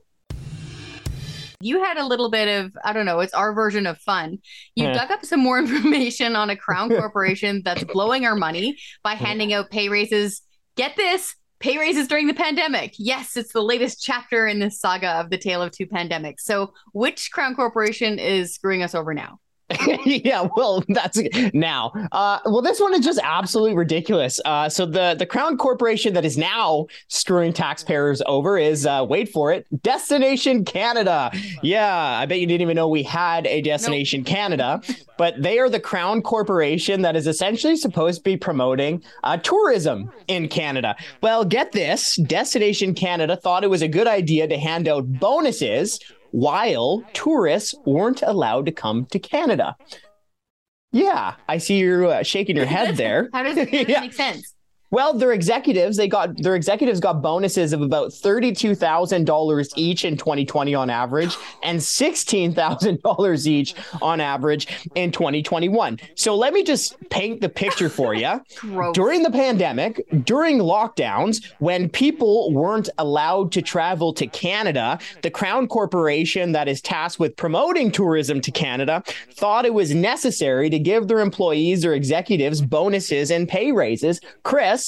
You 1.59 1.81
had 1.81 1.97
a 1.97 2.05
little 2.05 2.29
bit 2.29 2.49
of 2.49 2.75
i 2.83 2.91
don't 2.91 3.05
know 3.05 3.21
it's 3.21 3.33
our 3.33 3.53
version 3.53 3.87
of 3.87 3.97
fun. 3.99 4.39
You 4.75 4.85
yeah. 4.85 4.93
dug 4.93 5.11
up 5.11 5.25
some 5.25 5.39
more 5.39 5.59
information 5.65 6.35
on 6.35 6.49
a 6.49 6.55
crown 6.55 6.89
corporation 6.89 7.61
that's 7.63 7.83
blowing 7.85 8.25
our 8.25 8.35
money 8.35 8.77
by 9.03 9.13
handing 9.13 9.53
out 9.53 9.69
pay 9.69 9.89
raises. 9.89 10.41
Get 10.75 10.95
this 10.95 11.35
pay 11.59 11.77
raises 11.77 12.07
during 12.07 12.27
the 12.27 12.33
pandemic. 12.33 12.95
Yes 12.97 13.37
it's 13.37 13.53
the 13.53 13.61
latest 13.61 14.03
chapter 14.03 14.45
in 14.45 14.59
this 14.59 14.79
saga 14.79 15.11
of 15.11 15.29
the 15.29 15.37
tale 15.37 15.61
of 15.61 15.71
two 15.71 15.87
pandemics. 15.87 16.41
So 16.41 16.73
which 16.91 17.31
crown 17.31 17.55
corporation 17.55 18.19
is 18.19 18.53
screwing 18.53 18.83
us 18.83 18.93
over 18.93 19.13
now 19.13 19.39
yeah, 20.05 20.47
well, 20.55 20.83
that's 20.89 21.19
now. 21.53 21.91
Uh, 22.11 22.39
well, 22.45 22.61
this 22.61 22.79
one 22.79 22.93
is 22.93 22.99
just 22.99 23.19
absolutely 23.23 23.75
ridiculous. 23.75 24.39
Uh, 24.43 24.67
so 24.67 24.85
the 24.85 25.15
the 25.17 25.25
Crown 25.25 25.57
Corporation 25.57 26.13
that 26.13 26.25
is 26.25 26.37
now 26.37 26.87
screwing 27.07 27.53
taxpayers 27.53 28.21
over 28.25 28.57
is 28.57 28.85
uh, 28.85 29.05
wait 29.07 29.29
for 29.29 29.51
it, 29.51 29.65
Destination 29.81 30.65
Canada. 30.65 31.31
Yeah, 31.61 31.95
I 31.95 32.25
bet 32.25 32.39
you 32.39 32.47
didn't 32.47 32.61
even 32.61 32.75
know 32.75 32.89
we 32.89 33.03
had 33.03 33.47
a 33.47 33.61
Destination 33.61 34.21
nope. 34.21 34.27
Canada, 34.27 34.81
but 35.17 35.41
they 35.41 35.59
are 35.59 35.69
the 35.69 35.79
Crown 35.79 36.21
Corporation 36.21 37.01
that 37.01 37.15
is 37.15 37.25
essentially 37.25 37.77
supposed 37.77 38.19
to 38.19 38.23
be 38.23 38.37
promoting 38.37 39.01
uh, 39.23 39.37
tourism 39.37 40.11
in 40.27 40.49
Canada. 40.49 40.95
Well, 41.21 41.45
get 41.45 41.71
this, 41.71 42.17
Destination 42.17 42.93
Canada 42.93 43.37
thought 43.37 43.63
it 43.63 43.69
was 43.69 43.81
a 43.81 43.87
good 43.87 44.07
idea 44.07 44.47
to 44.47 44.57
hand 44.57 44.87
out 44.87 45.11
bonuses 45.19 45.99
while 46.33 47.03
tourists 47.13 47.75
weren't 47.85 48.23
allowed 48.23 48.65
to 48.65 48.71
come 48.71 49.05
to 49.05 49.19
Canada. 49.19 49.77
Yeah, 50.91 51.35
I 51.47 51.59
see 51.59 51.77
you 51.77 52.09
uh, 52.09 52.23
shaking 52.23 52.55
your 52.55 52.65
head 52.77 52.97
there. 52.97 53.29
How 53.31 53.43
does, 53.43 53.55
it 53.55 53.71
yeah. 53.87 54.01
make 54.01 54.13
sense? 54.13 54.55
Well, 54.93 55.15
their 55.15 55.31
executives, 55.31 55.97
they 55.97 56.07
got 56.07 56.37
their 56.37 56.55
executives 56.55 56.99
got 56.99 57.23
bonuses 57.23 57.73
of 57.73 57.81
about 57.81 58.11
$32,000 58.11 59.73
each 59.75 60.05
in 60.05 60.15
2020 60.15 60.75
on 60.75 60.91
average 60.91 61.35
and 61.63 61.79
$16,000 61.79 63.47
each 63.47 63.73
on 64.03 64.21
average 64.21 64.67
in 64.93 65.11
2021. 65.11 65.99
So 66.13 66.35
let 66.35 66.53
me 66.53 66.63
just 66.63 66.95
paint 67.09 67.41
the 67.41 67.49
picture 67.49 67.89
for 67.89 68.13
you. 68.13 68.39
during 68.93 69.23
the 69.23 69.31
pandemic, 69.31 70.05
during 70.25 70.59
lockdowns, 70.59 71.43
when 71.57 71.89
people 71.89 72.53
weren't 72.53 72.89
allowed 72.99 73.51
to 73.53 73.63
travel 73.63 74.13
to 74.13 74.27
Canada, 74.27 74.99
the 75.23 75.31
Crown 75.31 75.67
Corporation 75.67 76.51
that 76.51 76.67
is 76.67 76.81
tasked 76.81 77.19
with 77.19 77.35
promoting 77.35 77.91
tourism 77.91 78.41
to 78.41 78.51
Canada 78.51 79.03
thought 79.31 79.65
it 79.65 79.73
was 79.73 79.95
necessary 79.95 80.69
to 80.69 80.77
give 80.77 81.07
their 81.07 81.19
employees 81.19 81.83
or 81.83 81.95
executives 81.95 82.61
bonuses 82.61 83.31
and 83.31 83.49
pay 83.49 83.71
raises. 83.71 84.21
Chris, 84.43 84.82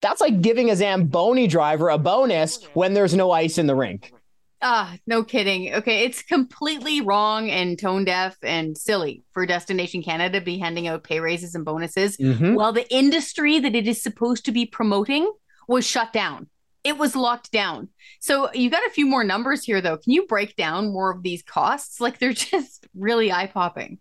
that's 0.00 0.20
like 0.20 0.40
giving 0.40 0.70
a 0.70 0.76
Zamboni 0.76 1.46
driver 1.46 1.88
a 1.88 1.98
bonus 1.98 2.62
when 2.74 2.94
there's 2.94 3.14
no 3.14 3.30
ice 3.30 3.58
in 3.58 3.66
the 3.66 3.74
rink. 3.74 4.12
Ah, 4.60 4.96
no 5.06 5.22
kidding. 5.22 5.72
Okay, 5.72 6.04
it's 6.04 6.22
completely 6.22 7.00
wrong 7.00 7.48
and 7.48 7.78
tone 7.78 8.04
deaf 8.04 8.36
and 8.42 8.76
silly 8.76 9.22
for 9.32 9.46
Destination 9.46 10.02
Canada 10.02 10.40
to 10.40 10.44
be 10.44 10.58
handing 10.58 10.88
out 10.88 11.04
pay 11.04 11.20
raises 11.20 11.54
and 11.54 11.64
bonuses 11.64 12.16
mm-hmm. 12.16 12.54
while 12.54 12.72
the 12.72 12.92
industry 12.92 13.60
that 13.60 13.76
it 13.76 13.86
is 13.86 14.02
supposed 14.02 14.44
to 14.46 14.52
be 14.52 14.66
promoting 14.66 15.32
was 15.68 15.86
shut 15.86 16.12
down. 16.12 16.48
It 16.82 16.98
was 16.98 17.14
locked 17.14 17.52
down. 17.52 17.88
So 18.18 18.52
you 18.52 18.68
got 18.68 18.86
a 18.86 18.90
few 18.90 19.06
more 19.06 19.22
numbers 19.22 19.62
here 19.62 19.80
though. 19.80 19.96
Can 19.96 20.12
you 20.12 20.26
break 20.26 20.56
down 20.56 20.92
more 20.92 21.12
of 21.12 21.22
these 21.22 21.42
costs? 21.42 22.00
Like 22.00 22.18
they're 22.18 22.32
just 22.32 22.86
really 22.96 23.30
eye 23.30 23.46
popping. 23.46 23.98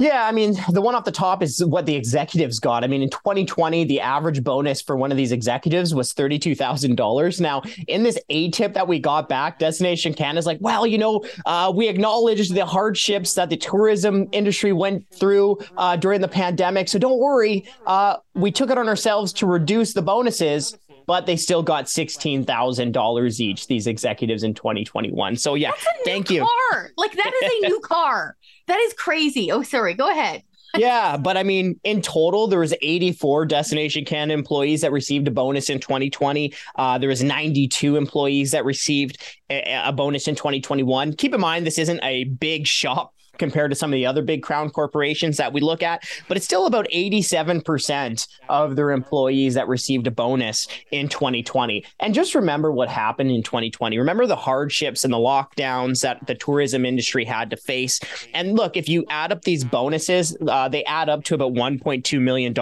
Yeah, 0.00 0.24
I 0.24 0.30
mean, 0.30 0.56
the 0.70 0.80
one 0.80 0.94
off 0.94 1.04
the 1.04 1.10
top 1.10 1.42
is 1.42 1.64
what 1.64 1.84
the 1.84 1.96
executives 1.96 2.60
got. 2.60 2.84
I 2.84 2.86
mean, 2.86 3.02
in 3.02 3.10
2020, 3.10 3.82
the 3.84 4.00
average 4.00 4.44
bonus 4.44 4.80
for 4.80 4.96
one 4.96 5.10
of 5.10 5.16
these 5.16 5.32
executives 5.32 5.92
was 5.92 6.14
$32,000. 6.14 7.40
Now, 7.40 7.62
in 7.88 8.04
this 8.04 8.16
A 8.28 8.48
tip 8.50 8.74
that 8.74 8.86
we 8.86 9.00
got 9.00 9.28
back, 9.28 9.58
Destination 9.58 10.14
Canada 10.14 10.38
is 10.38 10.46
like, 10.46 10.58
well, 10.60 10.86
you 10.86 10.98
know, 10.98 11.24
uh, 11.46 11.72
we 11.74 11.88
acknowledge 11.88 12.48
the 12.48 12.64
hardships 12.64 13.34
that 13.34 13.50
the 13.50 13.56
tourism 13.56 14.28
industry 14.30 14.72
went 14.72 15.04
through 15.10 15.58
uh, 15.76 15.96
during 15.96 16.20
the 16.20 16.28
pandemic. 16.28 16.88
So 16.88 17.00
don't 17.00 17.18
worry. 17.18 17.64
Uh, 17.84 18.18
we 18.34 18.52
took 18.52 18.70
it 18.70 18.78
on 18.78 18.88
ourselves 18.88 19.32
to 19.34 19.46
reduce 19.46 19.94
the 19.94 20.02
bonuses 20.02 20.78
but 21.08 21.24
they 21.24 21.36
still 21.36 21.62
got 21.62 21.86
$16,000 21.86 23.40
each, 23.40 23.66
these 23.66 23.86
executives 23.86 24.42
in 24.42 24.52
2021. 24.52 25.36
So, 25.36 25.54
yeah, 25.54 25.72
thank 26.04 26.30
you. 26.30 26.42
Car. 26.42 26.90
Like, 26.98 27.12
that 27.16 27.32
is 27.42 27.50
a 27.50 27.60
new 27.68 27.80
car. 27.80 28.36
That 28.66 28.78
is 28.78 28.92
crazy. 28.92 29.50
Oh, 29.50 29.62
sorry. 29.62 29.94
Go 29.94 30.10
ahead. 30.10 30.42
yeah, 30.76 31.16
but 31.16 31.38
I 31.38 31.44
mean, 31.44 31.80
in 31.82 32.02
total, 32.02 32.46
there 32.46 32.58
was 32.58 32.74
84 32.82 33.46
Destination 33.46 34.04
Canada 34.04 34.34
employees 34.34 34.82
that 34.82 34.92
received 34.92 35.26
a 35.26 35.30
bonus 35.30 35.70
in 35.70 35.80
2020. 35.80 36.52
Uh, 36.76 36.98
there 36.98 37.08
was 37.08 37.22
92 37.22 37.96
employees 37.96 38.50
that 38.50 38.66
received 38.66 39.16
a, 39.48 39.84
a 39.86 39.92
bonus 39.92 40.28
in 40.28 40.34
2021. 40.34 41.14
Keep 41.14 41.32
in 41.32 41.40
mind, 41.40 41.66
this 41.66 41.78
isn't 41.78 42.00
a 42.02 42.24
big 42.24 42.66
shop 42.66 43.14
compared 43.38 43.70
to 43.70 43.76
some 43.76 43.90
of 43.90 43.96
the 43.96 44.06
other 44.06 44.22
big 44.22 44.42
crown 44.42 44.70
corporations 44.70 45.36
that 45.36 45.52
we 45.52 45.60
look 45.60 45.82
at, 45.82 46.04
but 46.26 46.36
it's 46.36 46.46
still 46.46 46.66
about 46.66 46.86
87% 46.94 48.28
of 48.48 48.76
their 48.76 48.90
employees 48.90 49.54
that 49.54 49.68
received 49.68 50.06
a 50.06 50.10
bonus 50.10 50.66
in 50.90 51.08
2020. 51.08 51.84
And 52.00 52.14
just 52.14 52.34
remember 52.34 52.72
what 52.72 52.88
happened 52.88 53.30
in 53.30 53.42
2020. 53.42 53.98
Remember 53.98 54.26
the 54.26 54.36
hardships 54.36 55.04
and 55.04 55.12
the 55.12 55.18
lockdowns 55.18 56.02
that 56.02 56.26
the 56.26 56.34
tourism 56.34 56.84
industry 56.84 57.24
had 57.24 57.50
to 57.50 57.56
face. 57.56 58.00
And 58.34 58.56
look, 58.56 58.76
if 58.76 58.88
you 58.88 59.04
add 59.08 59.32
up 59.32 59.42
these 59.42 59.64
bonuses, 59.64 60.36
uh, 60.46 60.68
they 60.68 60.84
add 60.84 61.08
up 61.08 61.24
to 61.24 61.34
about 61.34 61.54
$1.2 61.54 62.20
million 62.20 62.54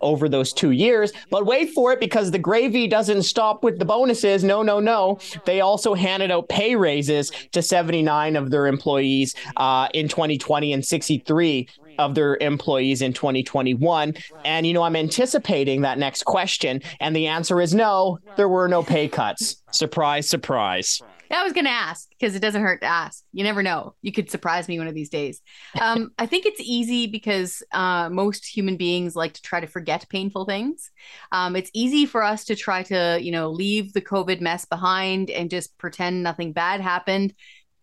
over 0.00 0.28
those 0.28 0.52
two 0.52 0.70
years. 0.70 1.12
But 1.30 1.46
wait 1.46 1.70
for 1.70 1.92
it 1.92 2.00
because 2.00 2.30
the 2.30 2.38
gravy 2.38 2.86
doesn't 2.86 3.22
stop 3.22 3.62
with 3.62 3.78
the 3.78 3.84
bonuses. 3.84 4.44
No, 4.44 4.62
no, 4.62 4.80
no. 4.80 5.18
They 5.44 5.60
also 5.60 5.94
handed 5.94 6.30
out 6.30 6.48
pay 6.48 6.76
raises 6.76 7.30
to 7.52 7.62
79 7.62 8.36
of 8.36 8.50
their 8.50 8.66
employees 8.66 9.34
uh, 9.56 9.88
in 9.94 10.08
2020 10.08 10.72
and 10.72 10.84
63 10.84 11.68
of 11.98 12.14
their 12.14 12.36
employees 12.40 13.00
in 13.00 13.12
2021. 13.12 14.14
And, 14.44 14.66
you 14.66 14.72
know, 14.72 14.82
I'm 14.82 14.96
anticipating 14.96 15.82
that 15.82 15.98
next 15.98 16.24
question. 16.24 16.82
And 17.00 17.14
the 17.14 17.28
answer 17.28 17.60
is 17.60 17.74
no, 17.74 18.18
there 18.36 18.48
were 18.48 18.68
no 18.68 18.82
pay 18.82 19.08
cuts. 19.08 19.62
surprise, 19.70 20.28
surprise. 20.28 21.00
I 21.30 21.42
was 21.42 21.52
going 21.52 21.64
to 21.64 21.70
ask 21.70 22.08
because 22.10 22.36
it 22.36 22.40
doesn't 22.40 22.62
hurt 22.62 22.82
to 22.82 22.86
ask. 22.86 23.24
You 23.32 23.42
never 23.44 23.62
know. 23.62 23.94
You 24.02 24.12
could 24.12 24.30
surprise 24.30 24.68
me 24.68 24.78
one 24.78 24.86
of 24.86 24.94
these 24.94 25.08
days. 25.08 25.40
Um, 25.80 26.12
I 26.18 26.26
think 26.26 26.46
it's 26.46 26.60
easy 26.60 27.06
because 27.06 27.62
uh, 27.72 28.08
most 28.10 28.44
human 28.44 28.76
beings 28.76 29.16
like 29.16 29.32
to 29.34 29.42
try 29.42 29.58
to 29.60 29.66
forget 29.66 30.06
painful 30.08 30.44
things. 30.44 30.90
Um, 31.32 31.56
it's 31.56 31.70
easy 31.72 32.06
for 32.06 32.22
us 32.22 32.44
to 32.44 32.56
try 32.56 32.82
to, 32.84 33.18
you 33.20 33.32
know, 33.32 33.50
leave 33.50 33.92
the 33.92 34.00
COVID 34.00 34.40
mess 34.40 34.64
behind 34.64 35.30
and 35.30 35.50
just 35.50 35.76
pretend 35.78 36.22
nothing 36.22 36.52
bad 36.52 36.80
happened. 36.80 37.34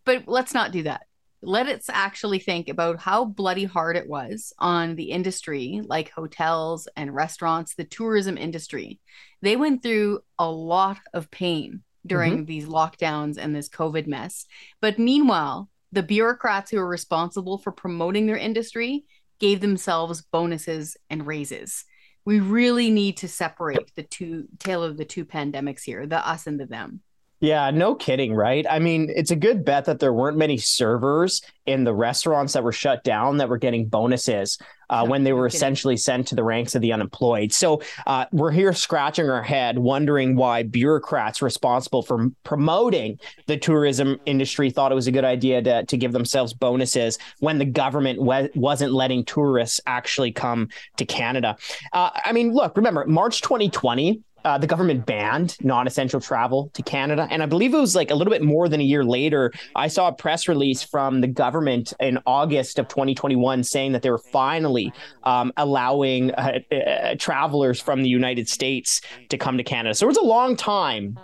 But 0.04 0.24
let's 0.26 0.54
not 0.54 0.72
do 0.72 0.84
that 0.84 1.02
let 1.42 1.66
us 1.66 1.86
actually 1.88 2.38
think 2.38 2.68
about 2.68 3.00
how 3.00 3.24
bloody 3.24 3.64
hard 3.64 3.96
it 3.96 4.08
was 4.08 4.52
on 4.58 4.94
the 4.94 5.10
industry 5.10 5.80
like 5.84 6.10
hotels 6.10 6.88
and 6.96 7.14
restaurants 7.14 7.74
the 7.74 7.84
tourism 7.84 8.38
industry. 8.38 9.00
They 9.42 9.56
went 9.56 9.82
through 9.82 10.20
a 10.38 10.48
lot 10.48 10.98
of 11.12 11.30
pain 11.30 11.82
during 12.06 12.32
mm-hmm. 12.32 12.44
these 12.44 12.66
lockdowns 12.66 13.38
and 13.38 13.54
this 13.54 13.68
covid 13.68 14.06
mess. 14.06 14.46
But 14.80 14.98
meanwhile 14.98 15.68
the 15.90 16.02
bureaucrats 16.02 16.70
who 16.70 16.78
are 16.78 16.88
responsible 16.88 17.58
for 17.58 17.72
promoting 17.72 18.26
their 18.26 18.36
industry 18.36 19.04
gave 19.40 19.60
themselves 19.60 20.22
bonuses 20.22 20.96
and 21.10 21.26
raises. 21.26 21.84
We 22.24 22.38
really 22.38 22.90
need 22.90 23.18
to 23.18 23.28
separate 23.28 23.92
the 23.96 24.04
two 24.04 24.46
tale 24.58 24.84
of 24.84 24.96
the 24.96 25.04
two 25.04 25.24
pandemics 25.24 25.82
here 25.82 26.06
the 26.06 26.26
us 26.26 26.46
and 26.46 26.58
the 26.58 26.66
them 26.66 27.00
yeah, 27.42 27.72
no 27.72 27.96
kidding, 27.96 28.32
right? 28.32 28.64
I 28.70 28.78
mean, 28.78 29.12
it's 29.12 29.32
a 29.32 29.36
good 29.36 29.64
bet 29.64 29.86
that 29.86 29.98
there 29.98 30.12
weren't 30.12 30.36
many 30.36 30.58
servers 30.58 31.42
in 31.66 31.82
the 31.82 31.92
restaurants 31.92 32.52
that 32.52 32.62
were 32.62 32.70
shut 32.70 33.02
down 33.02 33.38
that 33.38 33.48
were 33.48 33.58
getting 33.58 33.86
bonuses 33.86 34.58
uh, 34.90 35.04
when 35.04 35.24
they 35.24 35.32
were 35.32 35.46
essentially 35.46 35.96
sent 35.96 36.28
to 36.28 36.36
the 36.36 36.44
ranks 36.44 36.76
of 36.76 36.82
the 36.82 36.92
unemployed. 36.92 37.52
So 37.52 37.82
uh, 38.06 38.26
we're 38.30 38.52
here 38.52 38.72
scratching 38.72 39.28
our 39.28 39.42
head, 39.42 39.76
wondering 39.76 40.36
why 40.36 40.62
bureaucrats 40.62 41.42
responsible 41.42 42.04
for 42.04 42.30
promoting 42.44 43.18
the 43.46 43.56
tourism 43.56 44.20
industry 44.24 44.70
thought 44.70 44.92
it 44.92 44.94
was 44.96 45.08
a 45.08 45.12
good 45.12 45.24
idea 45.24 45.62
to, 45.62 45.84
to 45.84 45.96
give 45.96 46.12
themselves 46.12 46.54
bonuses 46.54 47.18
when 47.40 47.58
the 47.58 47.64
government 47.64 48.22
we- 48.22 48.50
wasn't 48.54 48.92
letting 48.92 49.24
tourists 49.24 49.80
actually 49.88 50.30
come 50.30 50.68
to 50.96 51.04
Canada. 51.04 51.56
Uh, 51.92 52.10
I 52.24 52.30
mean, 52.30 52.52
look, 52.52 52.76
remember, 52.76 53.04
March 53.04 53.42
2020 53.42 54.22
uh, 54.44 54.58
the 54.58 54.66
government 54.66 55.06
banned 55.06 55.56
non-essential 55.62 56.20
travel 56.20 56.70
to 56.74 56.82
Canada, 56.82 57.28
and 57.30 57.42
I 57.42 57.46
believe 57.46 57.74
it 57.74 57.78
was 57.78 57.94
like 57.94 58.10
a 58.10 58.14
little 58.14 58.32
bit 58.32 58.42
more 58.42 58.68
than 58.68 58.80
a 58.80 58.84
year 58.84 59.04
later. 59.04 59.52
I 59.76 59.88
saw 59.88 60.08
a 60.08 60.12
press 60.12 60.48
release 60.48 60.82
from 60.82 61.20
the 61.20 61.26
government 61.26 61.92
in 62.00 62.18
August 62.26 62.78
of 62.78 62.88
2021 62.88 63.64
saying 63.64 63.92
that 63.92 64.02
they 64.02 64.10
were 64.10 64.18
finally 64.18 64.92
um, 65.24 65.52
allowing 65.56 66.32
uh, 66.32 66.58
uh, 66.70 67.14
travelers 67.18 67.80
from 67.80 68.02
the 68.02 68.08
United 68.08 68.48
States 68.48 69.00
to 69.28 69.38
come 69.38 69.56
to 69.56 69.64
Canada. 69.64 69.94
So 69.94 70.06
it 70.06 70.08
was 70.08 70.16
a 70.16 70.22
long 70.22 70.56
time 70.56 71.18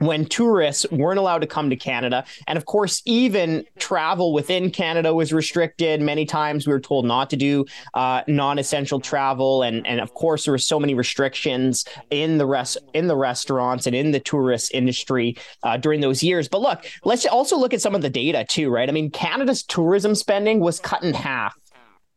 when 0.00 0.24
tourists 0.24 0.86
weren't 0.90 1.18
allowed 1.18 1.40
to 1.40 1.46
come 1.46 1.70
to 1.70 1.76
Canada. 1.76 2.24
And 2.46 2.56
of 2.56 2.64
course, 2.64 3.02
even 3.04 3.64
travel 3.78 4.32
within 4.32 4.70
Canada 4.70 5.14
was 5.14 5.32
restricted. 5.32 6.00
Many 6.00 6.24
times 6.24 6.66
we 6.66 6.72
were 6.72 6.80
told 6.80 7.04
not 7.04 7.30
to 7.30 7.36
do 7.36 7.66
uh, 7.94 8.22
non-essential 8.26 9.00
travel. 9.00 9.62
And, 9.62 9.86
and 9.86 10.00
of 10.00 10.14
course, 10.14 10.44
there 10.44 10.52
were 10.52 10.58
so 10.58 10.80
many 10.80 10.94
restrictions 10.94 11.84
in 12.10 12.38
the 12.38 12.46
rest 12.46 12.78
in 12.94 13.08
the 13.08 13.16
restaurants 13.16 13.86
and 13.86 13.94
in 13.94 14.10
the 14.10 14.20
tourist 14.20 14.72
industry 14.72 15.36
uh, 15.62 15.76
during 15.76 16.00
those 16.00 16.22
years. 16.22 16.48
But 16.48 16.62
look, 16.62 16.86
let's 17.04 17.26
also 17.26 17.58
look 17.58 17.74
at 17.74 17.82
some 17.82 17.94
of 17.94 18.02
the 18.02 18.10
data 18.10 18.44
too, 18.48 18.70
right? 18.70 18.88
I 18.88 18.92
mean, 18.92 19.10
Canada's 19.10 19.62
tourism 19.62 20.14
spending 20.14 20.60
was 20.60 20.80
cut 20.80 21.02
in 21.02 21.12
half 21.12 21.54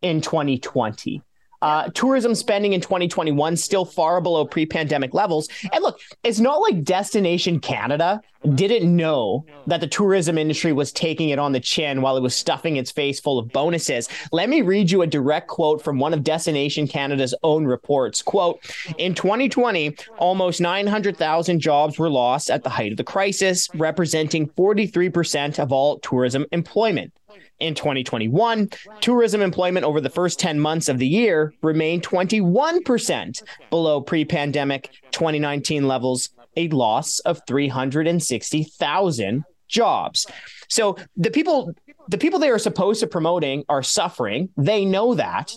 in 0.02 0.22
2020. 0.22 1.22
Uh, 1.64 1.88
tourism 1.92 2.36
spending 2.36 2.74
in 2.74 2.82
2021 2.82 3.56
still 3.56 3.86
far 3.86 4.20
below 4.20 4.44
pre-pandemic 4.44 5.14
levels. 5.14 5.48
And 5.72 5.82
look, 5.82 5.98
it's 6.22 6.42
not 6.42 6.58
like 6.58 6.84
Destination 6.84 7.62
Canada 7.62 8.22
didn't 8.56 8.94
know 8.94 9.46
that 9.68 9.80
the 9.80 9.88
tourism 9.88 10.38
industry 10.38 10.74
was 10.74 10.92
taking 10.92 11.30
it 11.30 11.40
on 11.40 11.54
the 11.54 11.62
chin 11.62 12.02
while 12.02 12.18
it 12.18 12.22
was 12.22 12.36
stuffing 12.36 12.76
its 12.76 12.92
face 12.92 13.18
full 13.22 13.40
of 13.40 13.50
bonuses. 13.54 14.10
Let 14.34 14.50
me 14.50 14.62
read 14.62 14.92
you 14.92 15.04
a 15.04 15.08
direct 15.08 15.48
quote 15.48 15.82
from 15.82 16.00
one 16.00 16.14
of 16.14 16.22
Destination 16.22 16.86
Canada's 16.86 17.34
own 17.44 17.64
reports. 17.64 18.22
Quote, 18.22 18.60
in 18.98 19.16
2020, 19.16 19.96
almost 20.18 20.60
900,000 20.60 21.62
jobs 21.62 21.98
were 21.98 22.10
lost 22.10 22.50
at 22.50 22.64
the 22.64 22.70
height 22.70 22.92
of 22.92 22.98
the 22.98 23.06
crisis, 23.06 23.70
representing 23.76 24.50
43% 24.50 25.60
of 25.60 25.72
all 25.72 26.00
tourism 26.00 26.46
employment. 26.52 27.14
In 27.60 27.76
2021, 27.76 28.70
tourism 29.00 29.42
employment 29.42 29.86
over 29.86 30.02
the 30.02 30.10
first 30.10 30.40
10 30.40 30.60
months 30.60 30.90
of 30.90 30.98
the 30.98 31.08
year 31.08 31.54
remained 31.62 32.04
21% 32.04 33.44
below 33.70 34.02
pre 34.02 34.26
pandemic 34.26 34.90
2019 35.12 35.88
levels, 35.88 36.30
a 36.58 36.68
loss 36.70 37.20
of 37.20 37.42
360,000 37.48 39.44
jobs. 39.68 40.28
So 40.68 40.98
the 41.16 41.32
people 41.32 41.74
the 42.08 42.18
people 42.18 42.40
they 42.40 42.50
are 42.50 42.60
supposed 42.60 43.00
to 43.00 43.08
promoting 43.08 43.64
are 43.70 43.84
suffering. 43.84 44.50
They 44.58 44.86
know 44.86 45.16
that. 45.16 45.54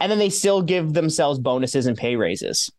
And 0.00 0.12
then 0.12 0.18
they 0.18 0.30
still 0.30 0.62
give 0.62 0.92
themselves 0.92 1.40
bonuses 1.40 1.86
and 1.86 1.96
pay 1.96 2.14
raises. 2.14 2.70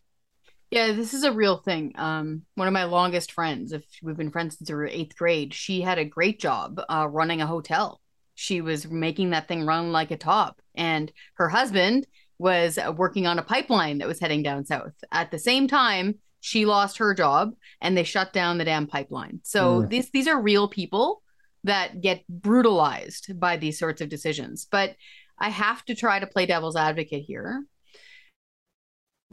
Yeah, 0.71 0.91
this 0.91 1.13
is 1.13 1.23
a 1.23 1.31
real 1.31 1.57
thing. 1.57 1.93
Um, 1.95 2.43
one 2.55 2.67
of 2.67 2.73
my 2.73 2.83
longest 2.85 3.31
friends, 3.31 3.73
if 3.73 3.83
we've 4.03 4.15
been 4.15 4.31
friends 4.31 4.57
since 4.57 4.69
we 4.69 4.75
were 4.75 4.87
eighth 4.87 5.17
grade, 5.17 5.53
she 5.53 5.81
had 5.81 5.97
a 5.97 6.05
great 6.05 6.39
job 6.39 6.79
uh, 6.87 7.07
running 7.09 7.41
a 7.41 7.47
hotel. 7.47 7.99
She 8.39 8.61
was 8.61 8.87
making 8.87 9.31
that 9.31 9.49
thing 9.49 9.65
run 9.65 9.91
like 9.91 10.11
a 10.11 10.17
top, 10.17 10.61
and 10.73 11.11
her 11.33 11.49
husband 11.49 12.07
was 12.37 12.77
uh, 12.77 12.93
working 12.95 13.27
on 13.27 13.37
a 13.37 13.43
pipeline 13.43 13.97
that 13.97 14.07
was 14.07 14.21
heading 14.21 14.43
down 14.43 14.65
south. 14.65 14.93
At 15.11 15.29
the 15.29 15.37
same 15.37 15.67
time, 15.67 16.15
she 16.39 16.65
lost 16.65 16.99
her 16.99 17.13
job, 17.13 17.51
and 17.81 17.97
they 17.97 18.05
shut 18.05 18.31
down 18.31 18.57
the 18.57 18.63
damn 18.63 18.87
pipeline. 18.87 19.41
So 19.43 19.81
mm. 19.81 19.89
these 19.89 20.09
these 20.11 20.29
are 20.29 20.41
real 20.41 20.69
people 20.69 21.21
that 21.65 21.99
get 21.99 22.25
brutalized 22.29 23.37
by 23.37 23.57
these 23.57 23.77
sorts 23.77 23.99
of 23.99 24.07
decisions. 24.07 24.65
But 24.71 24.95
I 25.37 25.49
have 25.49 25.83
to 25.85 25.93
try 25.93 26.19
to 26.19 26.27
play 26.27 26.45
devil's 26.45 26.77
advocate 26.77 27.25
here 27.27 27.65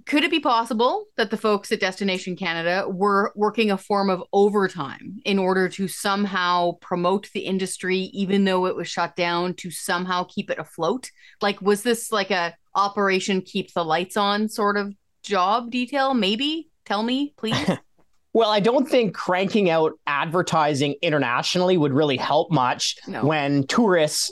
could 0.04 0.24
it 0.24 0.30
be 0.30 0.40
possible 0.40 1.06
that 1.16 1.30
the 1.30 1.36
folks 1.36 1.72
at 1.72 1.80
Destination 1.80 2.36
Canada 2.36 2.86
were 2.88 3.32
working 3.34 3.70
a 3.70 3.78
form 3.78 4.10
of 4.10 4.22
overtime 4.32 5.16
in 5.24 5.38
order 5.38 5.68
to 5.70 5.88
somehow 5.88 6.72
promote 6.80 7.30
the 7.32 7.40
industry, 7.40 7.98
even 8.12 8.44
though 8.44 8.66
it 8.66 8.76
was 8.76 8.88
shut 8.88 9.16
down, 9.16 9.54
to 9.54 9.70
somehow 9.70 10.24
keep 10.24 10.50
it 10.50 10.58
afloat? 10.58 11.10
Like, 11.40 11.62
was 11.62 11.82
this 11.82 12.12
like 12.12 12.30
a 12.30 12.54
operation 12.74 13.40
keep 13.40 13.72
the 13.72 13.84
lights 13.84 14.16
on 14.16 14.48
sort 14.48 14.76
of 14.76 14.94
job 15.22 15.70
detail? 15.70 16.12
Maybe 16.12 16.68
tell 16.84 17.02
me, 17.02 17.32
please. 17.36 17.70
Well, 18.36 18.50
I 18.50 18.60
don't 18.60 18.86
think 18.86 19.14
cranking 19.14 19.70
out 19.70 19.92
advertising 20.06 20.96
internationally 21.00 21.78
would 21.78 21.94
really 21.94 22.18
help 22.18 22.50
much 22.50 22.96
no. 23.08 23.24
when 23.24 23.66
tourists 23.66 24.30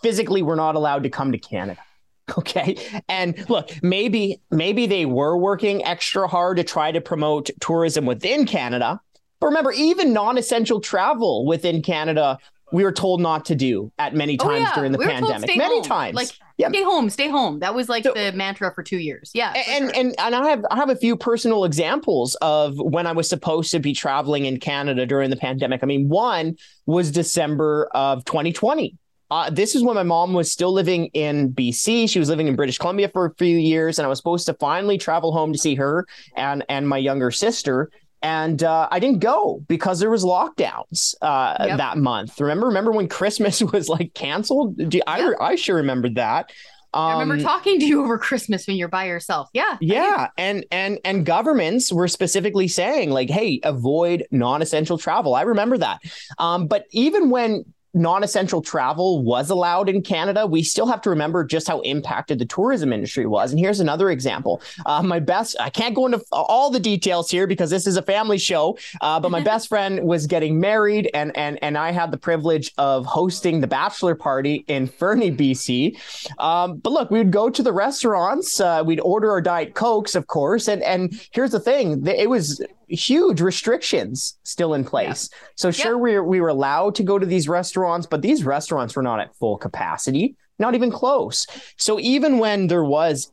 physically 0.00 0.40
were 0.40 0.56
not 0.56 0.76
allowed 0.76 1.02
to 1.02 1.10
come 1.10 1.30
to 1.32 1.36
Canada. 1.36 1.78
Okay. 2.38 2.76
And 3.08 3.48
look, 3.50 3.70
maybe 3.82 4.40
maybe 4.50 4.86
they 4.86 5.04
were 5.04 5.36
working 5.36 5.84
extra 5.84 6.26
hard 6.26 6.56
to 6.56 6.64
try 6.64 6.90
to 6.90 7.00
promote 7.00 7.50
tourism 7.60 8.06
within 8.06 8.46
Canada. 8.46 9.00
But 9.40 9.48
remember, 9.48 9.72
even 9.72 10.12
non-essential 10.12 10.80
travel 10.80 11.44
within 11.44 11.82
Canada, 11.82 12.38
we 12.72 12.82
were 12.82 12.92
told 12.92 13.20
not 13.20 13.44
to 13.46 13.54
do 13.54 13.92
at 13.98 14.14
many 14.14 14.38
oh, 14.40 14.44
times 14.44 14.54
oh, 14.54 14.68
yeah. 14.68 14.74
during 14.74 14.92
the 14.92 14.98
we 14.98 15.06
pandemic. 15.06 15.54
Many 15.56 15.76
home. 15.76 15.84
times. 15.84 16.14
Like 16.16 16.30
yeah. 16.56 16.70
stay 16.70 16.82
home, 16.82 17.10
stay 17.10 17.28
home. 17.28 17.58
That 17.58 17.74
was 17.74 17.88
like 17.88 18.04
so, 18.04 18.12
the 18.14 18.32
mantra 18.32 18.72
for 18.74 18.82
two 18.82 18.98
years. 18.98 19.30
Yeah. 19.34 19.52
And 19.68 19.90
sure. 19.90 19.92
and 19.94 20.14
and 20.18 20.34
I 20.34 20.48
have 20.48 20.64
I 20.70 20.76
have 20.76 20.90
a 20.90 20.96
few 20.96 21.16
personal 21.16 21.64
examples 21.64 22.36
of 22.36 22.74
when 22.78 23.06
I 23.06 23.12
was 23.12 23.28
supposed 23.28 23.70
to 23.72 23.80
be 23.80 23.92
traveling 23.92 24.46
in 24.46 24.58
Canada 24.58 25.04
during 25.04 25.30
the 25.30 25.36
pandemic. 25.36 25.82
I 25.82 25.86
mean, 25.86 26.08
one 26.08 26.56
was 26.86 27.10
December 27.10 27.88
of 27.92 28.24
2020 28.24 28.96
uh, 29.30 29.50
this 29.50 29.74
is 29.74 29.82
when 29.82 29.94
my 29.94 30.02
mom 30.02 30.32
was 30.32 30.50
still 30.50 30.72
living 30.72 31.06
in 31.06 31.52
BC. 31.52 32.08
She 32.08 32.18
was 32.18 32.28
living 32.28 32.46
in 32.46 32.56
British 32.56 32.78
Columbia 32.78 33.08
for 33.08 33.26
a 33.26 33.34
few 33.34 33.56
years, 33.56 33.98
and 33.98 34.06
I 34.06 34.08
was 34.08 34.18
supposed 34.18 34.46
to 34.46 34.54
finally 34.54 34.98
travel 34.98 35.32
home 35.32 35.52
to 35.52 35.58
see 35.58 35.74
her 35.76 36.06
and 36.36 36.64
and 36.68 36.88
my 36.88 36.98
younger 36.98 37.30
sister. 37.30 37.90
And 38.22 38.62
uh, 38.62 38.88
I 38.90 39.00
didn't 39.00 39.18
go 39.18 39.62
because 39.68 40.00
there 40.00 40.08
was 40.08 40.24
lockdowns 40.24 41.14
uh, 41.20 41.56
yep. 41.60 41.76
that 41.76 41.98
month. 41.98 42.40
Remember, 42.40 42.68
remember 42.68 42.90
when 42.90 43.06
Christmas 43.06 43.60
was 43.72 43.88
like 43.88 44.14
canceled? 44.14 44.94
You, 44.94 45.02
I 45.06 45.34
I 45.40 45.54
sure 45.56 45.76
remembered 45.76 46.14
that. 46.14 46.50
Um, 46.94 47.02
I 47.02 47.12
remember 47.14 47.34
um, 47.34 47.40
talking 47.40 47.80
to 47.80 47.86
you 47.86 48.02
over 48.02 48.18
Christmas 48.18 48.68
when 48.68 48.76
you're 48.76 48.88
by 48.88 49.06
yourself. 49.06 49.48
Yeah. 49.52 49.76
Yeah. 49.80 50.28
And 50.38 50.64
and 50.70 51.00
and 51.04 51.26
governments 51.26 51.92
were 51.92 52.08
specifically 52.08 52.68
saying, 52.68 53.10
like, 53.10 53.28
hey, 53.28 53.60
avoid 53.64 54.26
non-essential 54.30 54.96
travel. 54.96 55.34
I 55.34 55.42
remember 55.42 55.76
that. 55.78 56.00
Um, 56.38 56.68
but 56.68 56.86
even 56.92 57.30
when 57.30 57.64
non-essential 57.94 58.60
travel 58.60 59.22
was 59.22 59.50
allowed 59.50 59.88
in 59.88 60.02
Canada, 60.02 60.46
we 60.46 60.62
still 60.62 60.86
have 60.86 61.00
to 61.02 61.10
remember 61.10 61.44
just 61.44 61.68
how 61.68 61.80
impacted 61.80 62.38
the 62.38 62.44
tourism 62.44 62.92
industry 62.92 63.26
was. 63.26 63.52
And 63.52 63.60
here's 63.60 63.80
another 63.80 64.10
example. 64.10 64.60
Uh, 64.86 65.02
my 65.02 65.20
best, 65.20 65.56
I 65.60 65.70
can't 65.70 65.94
go 65.94 66.06
into 66.06 66.22
all 66.32 66.70
the 66.70 66.80
details 66.80 67.30
here 67.30 67.46
because 67.46 67.70
this 67.70 67.86
is 67.86 67.96
a 67.96 68.02
family 68.02 68.38
show, 68.38 68.78
uh, 69.00 69.20
but 69.20 69.30
my 69.30 69.40
best 69.44 69.68
friend 69.68 70.04
was 70.04 70.26
getting 70.26 70.60
married, 70.60 71.10
and 71.14 71.36
and 71.36 71.58
and 71.62 71.78
I 71.78 71.92
had 71.92 72.10
the 72.10 72.16
privilege 72.16 72.72
of 72.78 73.06
hosting 73.06 73.60
the 73.60 73.66
bachelor 73.66 74.14
party 74.14 74.64
in 74.68 74.86
Fernie, 74.86 75.30
BC. 75.30 75.98
Um, 76.38 76.78
but 76.78 76.92
look, 76.92 77.10
we 77.10 77.18
would 77.18 77.30
go 77.30 77.50
to 77.50 77.62
the 77.62 77.72
restaurants, 77.72 78.60
uh, 78.60 78.82
we'd 78.84 79.00
order 79.00 79.30
our 79.30 79.40
diet 79.40 79.74
cokes, 79.74 80.14
of 80.14 80.26
course, 80.26 80.68
and 80.68 80.82
and 80.82 81.20
here's 81.32 81.52
the 81.52 81.60
thing: 81.60 82.06
it 82.06 82.28
was 82.28 82.60
huge 82.94 83.40
restrictions 83.40 84.38
still 84.42 84.74
in 84.74 84.84
place. 84.84 85.28
Yeah. 85.30 85.48
So 85.56 85.70
sure, 85.70 85.92
yeah. 85.92 85.98
we, 85.98 86.12
were, 86.14 86.24
we 86.24 86.40
were 86.40 86.48
allowed 86.48 86.94
to 86.96 87.02
go 87.02 87.18
to 87.18 87.26
these 87.26 87.48
restaurants, 87.48 88.06
but 88.06 88.22
these 88.22 88.44
restaurants 88.44 88.96
were 88.96 89.02
not 89.02 89.20
at 89.20 89.34
full 89.36 89.56
capacity, 89.58 90.36
not 90.58 90.74
even 90.74 90.90
close. 90.90 91.46
So 91.76 91.98
even 92.00 92.38
when 92.38 92.66
there 92.68 92.84
was 92.84 93.32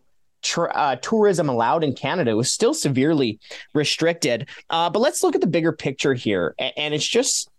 uh, 0.58 0.96
tourism 0.98 1.50
allowed 1.50 1.84
in 1.84 1.94
Canada, 1.94 2.32
it 2.32 2.36
was 2.36 2.52
still 2.52 2.74
severely 2.74 3.40
restricted. 3.74 4.50
Uh, 4.70 4.90
but 4.90 5.00
let's 5.00 5.24
look 5.24 5.36
at 5.36 5.42
the 5.42 5.48
bigger 5.48 5.72
picture 5.72 6.14
here. 6.14 6.56
And, 6.58 6.74
and 6.78 6.94
it's 6.94 7.08
just 7.08 7.50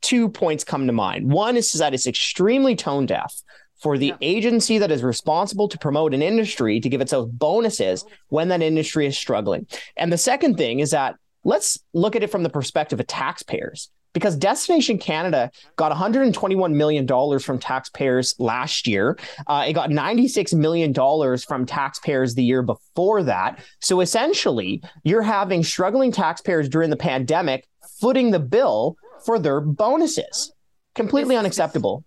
two 0.00 0.28
points 0.28 0.64
come 0.64 0.86
to 0.86 0.92
mind. 0.92 1.30
One 1.30 1.56
is 1.56 1.72
that 1.72 1.94
it's 1.94 2.06
extremely 2.06 2.76
tone 2.76 3.06
deaf 3.06 3.34
for 3.80 3.96
the 3.96 4.08
yeah. 4.08 4.16
agency 4.20 4.78
that 4.78 4.90
is 4.90 5.02
responsible 5.02 5.68
to 5.68 5.78
promote 5.78 6.14
an 6.14 6.22
industry 6.22 6.80
to 6.80 6.88
give 6.88 7.00
itself 7.00 7.28
bonuses 7.32 8.04
when 8.28 8.48
that 8.48 8.62
industry 8.62 9.06
is 9.06 9.16
struggling. 9.16 9.66
And 9.96 10.12
the 10.12 10.18
second 10.18 10.56
thing 10.56 10.80
is 10.80 10.90
that 10.90 11.16
let's 11.44 11.78
look 11.94 12.16
at 12.16 12.22
it 12.22 12.30
from 12.30 12.42
the 12.42 12.50
perspective 12.50 13.00
of 13.00 13.06
taxpayers 13.06 13.90
because 14.14 14.36
Destination 14.36 14.98
Canada 14.98 15.50
got 15.76 15.92
$121 15.92 16.74
million 16.74 17.38
from 17.38 17.58
taxpayers 17.58 18.34
last 18.38 18.86
year. 18.86 19.18
Uh, 19.46 19.66
it 19.68 19.74
got 19.74 19.90
$96 19.90 20.54
million 20.54 20.92
from 21.38 21.66
taxpayers 21.66 22.34
the 22.34 22.42
year 22.42 22.62
before 22.62 23.22
that. 23.22 23.60
So 23.80 24.00
essentially, 24.00 24.82
you're 25.04 25.22
having 25.22 25.62
struggling 25.62 26.10
taxpayers 26.10 26.68
during 26.68 26.90
the 26.90 26.96
pandemic 26.96 27.66
footing 28.00 28.30
the 28.30 28.40
bill 28.40 28.96
for 29.24 29.38
their 29.38 29.60
bonuses. 29.60 30.52
Completely 30.94 31.36
unacceptable 31.36 32.04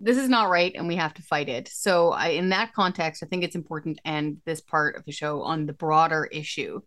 this 0.00 0.16
is 0.16 0.28
not 0.28 0.48
right 0.48 0.72
and 0.74 0.88
we 0.88 0.96
have 0.96 1.14
to 1.14 1.22
fight 1.22 1.48
it. 1.48 1.68
So, 1.68 2.10
I, 2.10 2.28
in 2.28 2.48
that 2.48 2.72
context, 2.72 3.22
I 3.22 3.26
think 3.26 3.44
it's 3.44 3.54
important 3.54 4.00
and 4.04 4.38
this 4.46 4.60
part 4.60 4.96
of 4.96 5.04
the 5.04 5.12
show 5.12 5.42
on 5.42 5.66
the 5.66 5.72
broader 5.72 6.28
issue. 6.32 6.80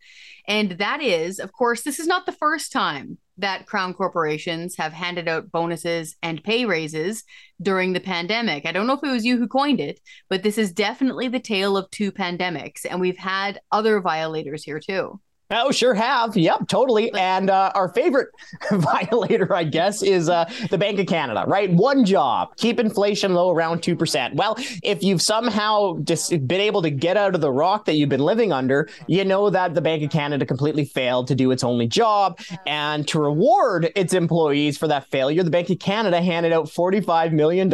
And 0.47 0.71
that 0.73 1.02
is, 1.02 1.39
of 1.39 1.54
course, 1.54 1.84
this 1.84 1.99
is 1.99 2.08
not 2.08 2.26
the 2.26 2.32
first 2.32 2.71
time 2.71 3.17
that 3.38 3.65
crown 3.65 3.93
corporations 3.93 4.76
have 4.78 4.93
handed 4.93 5.28
out 5.28 5.52
bonuses 5.52 6.15
and 6.21 6.43
pay 6.43 6.65
raises 6.65 7.23
during 7.62 7.93
the 7.93 7.99
pandemic. 7.99 8.65
I 8.65 8.71
don't 8.71 8.88
know 8.88 8.93
if 8.93 9.04
it 9.04 9.12
was 9.12 9.26
you 9.26 9.38
who 9.38 9.47
coined 9.47 9.80
it, 9.80 9.99
but 10.30 10.43
this 10.43 10.58
is 10.58 10.71
definitely 10.71 11.28
the 11.28 11.39
tale 11.39 11.78
of 11.78 11.89
two 11.89 12.12
pandemics. 12.12 12.86
And 12.89 12.99
we've 12.99 13.17
had 13.17 13.60
other 13.71 14.02
violators 14.02 14.63
here 14.63 14.80
too. 14.80 15.19
Oh, 15.55 15.71
sure 15.71 15.93
have. 15.93 16.35
Yep, 16.35 16.67
totally. 16.67 17.13
And 17.13 17.49
uh, 17.49 17.71
our 17.75 17.89
favorite 17.89 18.29
violator, 18.71 19.53
I 19.53 19.63
guess, 19.63 20.01
is 20.01 20.29
uh, 20.29 20.49
the 20.71 20.77
Bank 20.77 20.99
of 20.99 21.05
Canada, 21.05 21.43
right? 21.47 21.71
One 21.71 22.05
job, 22.05 22.55
keep 22.57 22.79
inflation 22.79 23.33
low 23.33 23.51
around 23.51 23.81
2%. 23.81 24.33
Well, 24.33 24.57
if 24.81 25.03
you've 25.03 25.21
somehow 25.21 25.99
just 26.03 26.31
been 26.47 26.61
able 26.61 26.81
to 26.81 26.89
get 26.89 27.17
out 27.17 27.35
of 27.35 27.41
the 27.41 27.51
rock 27.51 27.85
that 27.85 27.93
you've 27.93 28.09
been 28.09 28.21
living 28.21 28.51
under, 28.51 28.89
you 29.07 29.23
know 29.23 29.49
that 29.49 29.75
the 29.75 29.81
Bank 29.81 30.03
of 30.03 30.09
Canada 30.09 30.45
completely 30.45 30.85
failed 30.85 31.27
to 31.27 31.35
do 31.35 31.51
its 31.51 31.63
only 31.63 31.87
job. 31.87 32.39
And 32.65 33.07
to 33.09 33.19
reward 33.19 33.91
its 33.95 34.13
employees 34.13 34.77
for 34.77 34.87
that 34.87 35.09
failure, 35.11 35.43
the 35.43 35.51
Bank 35.51 35.69
of 35.69 35.79
Canada 35.79 36.21
handed 36.21 36.51
out 36.51 36.65
$45 36.65 37.31
million 37.31 37.71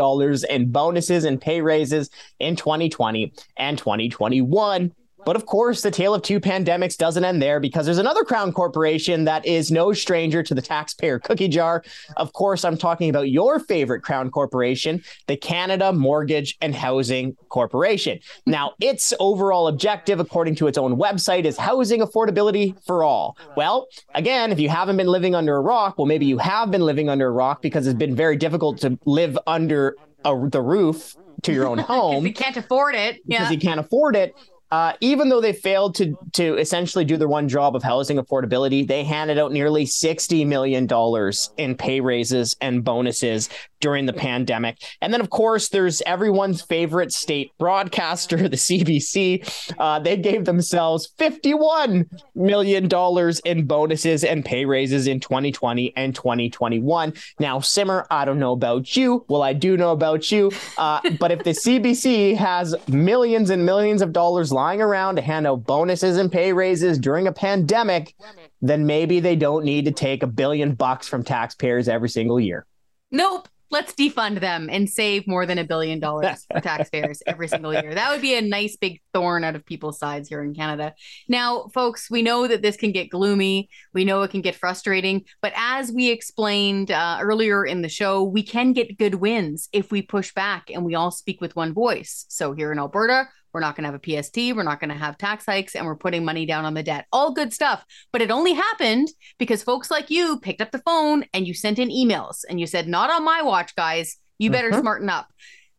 in 0.49 0.71
bonuses 0.71 1.23
and 1.23 1.39
pay 1.39 1.61
raises 1.61 2.09
in 2.39 2.55
2020 2.55 3.31
and 3.57 3.77
2021 3.77 4.91
But 5.25 5.36
of 5.36 5.45
course, 5.45 5.82
the 5.82 5.91
tale 5.91 6.13
of 6.13 6.21
two 6.21 6.39
pandemics 6.39 6.97
doesn't 6.97 7.23
end 7.23 7.41
there 7.41 7.60
because 7.60 7.86
there's 7.86 7.97
another 7.97 8.23
crown 8.23 8.51
corporation 8.51 9.25
that 9.25 9.45
is 9.45 9.71
no 9.71 9.93
stranger 9.93 10.41
to 10.43 10.53
the 10.53 10.62
taxpayer 10.62 11.19
cookie 11.19 11.47
jar. 11.47 11.84
Of 12.17 12.34
course, 12.34 12.63
I'm 12.63 12.77
talking 12.77 13.10
about 13.10 13.29
your 13.29 13.60
favorite 13.60 14.01
crown 14.01 14.32
corporation, 14.32 15.03
the 15.27 15.36
Canada 15.38 15.91
Mortgage 15.93 16.58
and 16.62 16.73
Housing 16.73 17.36
Corporation. 17.49 18.19
Now, 18.45 18.73
its 18.79 19.13
overall 19.19 19.67
objective, 19.67 20.19
according 20.19 20.55
to 20.55 20.67
its 20.67 20.77
own 20.77 20.97
website, 20.97 21.45
is 21.45 21.58
housing 21.58 22.01
affordability 22.01 22.75
for 22.86 23.03
all. 23.03 23.38
Well, 23.55 23.88
again, 24.15 24.51
if 24.51 24.60
you 24.60 24.69
haven't 24.69 24.97
been 24.97 25.08
living 25.08 25.36
under 25.36 25.55
a 25.55 25.62
rock, 25.62 25.97
well, 25.97 26.05
maybe 26.08 26.25
you 26.25 26.38
have 26.38 26.71
been 26.71 26.82
living 26.82 27.10
under 27.10 27.27
a 27.27 27.32
rock 27.32 27.62
because 27.62 27.88
it's 27.88 27.97
been 27.97 28.15
very 28.15 28.36
difficult 28.38 28.79
to 28.79 28.97
live 29.05 29.38
under 29.47 29.95
a, 30.25 30.36
the 30.49 30.62
roof 30.62 31.15
to 31.43 31.53
your 31.53 31.67
own 31.67 31.77
home. 31.93 32.25
you 32.25 32.34
can't 32.34 32.58
afford 32.58 32.95
it. 32.95 33.15
Because 33.27 33.45
Yeah. 33.47 33.51
you 33.51 33.60
can't 33.60 33.79
afford 33.79 34.15
it. 34.15 34.34
Uh, 34.71 34.93
even 35.01 35.29
though 35.29 35.41
they 35.41 35.53
failed 35.53 35.95
to 35.95 36.15
to 36.34 36.58
essentially 36.58 37.05
do 37.05 37.17
their 37.17 37.27
one 37.27 37.47
job 37.47 37.75
of 37.75 37.84
housing 37.84 38.17
affordability, 38.17 38.88
they 38.88 39.03
handed 39.03 39.38
out 39.38 39.51
nearly 39.51 39.86
sixty 39.86 40.45
million 40.45 40.86
dollars 40.86 41.51
in 41.58 41.75
pay 41.75 41.99
raises 42.01 42.55
and 42.62 42.84
bonuses 42.84 43.49
during 43.82 44.05
the 44.05 44.13
pandemic. 44.13 44.77
And 45.01 45.13
then, 45.13 45.21
of 45.21 45.29
course, 45.29 45.69
there's 45.69 46.01
everyone's 46.01 46.62
favorite 46.62 47.13
state 47.13 47.51
broadcaster, 47.58 48.38
the 48.49 48.58
CBC. 48.58 49.73
Uh, 49.79 49.99
they 49.99 50.17
gave 50.17 50.45
themselves 50.45 51.08
fifty-one 51.17 52.10
million 52.36 52.88
dollars 52.88 53.39
in 53.39 53.65
bonuses 53.65 54.23
and 54.23 54.45
pay 54.45 54.65
raises 54.65 55.08
in 55.08 55.19
2020 55.19 55.93
and 55.95 56.13
2021. 56.15 57.13
Now, 57.39 57.60
Simmer, 57.60 58.05
I 58.12 58.25
don't 58.25 58.39
know 58.39 58.53
about 58.53 58.95
you. 58.95 59.25
Well, 59.29 59.41
I 59.41 59.53
do 59.53 59.77
know 59.77 59.91
about 59.91 60.32
you. 60.32 60.51
Uh, 60.77 61.01
but 61.19 61.32
if 61.32 61.43
the 61.43 61.51
CBC 61.51 62.36
has 62.36 62.75
millions 62.88 63.49
and 63.49 63.65
millions 63.65 64.01
of 64.01 64.13
dollars 64.13 64.51
lying 64.60 64.82
around 64.82 65.15
to 65.15 65.22
hand 65.22 65.48
out 65.48 65.63
bonuses 65.63 66.17
and 66.17 66.30
pay 66.30 66.52
raises 66.52 67.00
during 67.00 67.28
a 67.28 67.32
pandemic, 67.32 68.13
then 68.62 68.86
maybe 68.86 69.22
they 69.22 69.38
don't 69.38 69.63
need 69.63 69.86
to 69.86 69.91
take 69.91 70.22
a 70.22 70.28
billion 70.28 70.74
bucks 70.74 71.08
from 71.08 71.24
taxpayers 71.24 71.88
every 71.88 72.10
single 72.10 72.41
year. 72.41 72.65
Nope. 73.10 73.48
Let's 73.72 73.93
defund 73.93 74.39
them 74.39 74.67
and 74.69 74.89
save 74.89 75.28
more 75.28 75.45
than 75.45 75.60
a 75.60 75.63
billion 75.63 76.00
dollars 76.00 76.45
for 76.52 76.60
taxpayers 76.60 77.22
every 77.28 77.48
single 77.48 77.72
year. 77.72 77.93
That 77.93 78.12
would 78.12 78.22
be 78.22 78.36
a 78.36 78.41
nice 78.41 78.76
big 78.76 79.00
thorn 79.13 79.43
out 79.43 79.56
of 79.56 79.63
people's 79.63 80.00
sides 80.00 80.28
here 80.28 80.41
in 80.41 80.56
Canada. 80.56 80.95
Now, 81.28 81.67
folks, 81.72 82.10
we 82.10 82.24
know 82.24 82.48
that 82.48 82.63
this 82.63 82.76
can 82.76 82.91
get 82.91 83.12
gloomy. 83.12 83.69
We 83.93 84.06
know 84.06 84.24
it 84.24 84.32
can 84.32 84.41
get 84.41 84.56
frustrating. 84.56 85.24
But 85.41 85.54
as 85.56 85.91
we 85.91 86.10
explained 86.10 86.89
uh, 86.89 87.19
earlier 87.22 87.63
in 87.63 87.84
the 87.84 87.89
show, 87.89 88.24
we 88.24 88.41
can 88.41 88.74
get 88.74 88.98
good 88.98 89.15
wins 89.15 89.69
if 89.72 89.91
we 89.91 90.02
push 90.02 90.34
back 90.34 90.72
and 90.74 90.84
we 90.84 90.95
all 90.95 91.12
speak 91.12 91.39
with 91.39 91.56
one 91.56 91.72
voice. 91.72 92.26
So 92.28 92.54
here 92.54 92.72
in 92.72 92.80
Alberta, 92.80 93.30
we're 93.53 93.59
not 93.62 93.75
going 93.75 93.83
to 93.83 93.91
have 93.91 93.99
a 94.03 94.23
PST. 94.23 94.38
We're 94.55 94.63
not 94.63 94.79
going 94.79 94.89
to 94.89 94.95
have 94.95 95.17
tax 95.17 95.45
hikes 95.45 95.75
and 95.75 95.85
we're 95.85 95.95
putting 95.95 96.23
money 96.25 96.45
down 96.45 96.65
on 96.65 96.73
the 96.73 96.83
debt. 96.83 97.05
All 97.12 97.31
good 97.33 97.53
stuff. 97.53 97.83
But 98.12 98.21
it 98.21 98.31
only 98.31 98.53
happened 98.53 99.07
because 99.38 99.63
folks 99.63 99.89
like 99.89 100.09
you 100.09 100.39
picked 100.39 100.62
up 100.62 100.71
the 100.71 100.79
phone 100.85 101.25
and 101.33 101.47
you 101.47 101.53
sent 101.53 101.79
in 101.79 101.89
emails 101.89 102.38
and 102.49 102.59
you 102.59 102.67
said, 102.67 102.88
Not 102.88 103.09
on 103.09 103.23
my 103.23 103.41
watch, 103.41 103.75
guys. 103.75 104.17
You 104.38 104.51
better 104.51 104.71
Mhm. 104.71 104.81
smarten 104.81 105.09
up. 105.09 105.27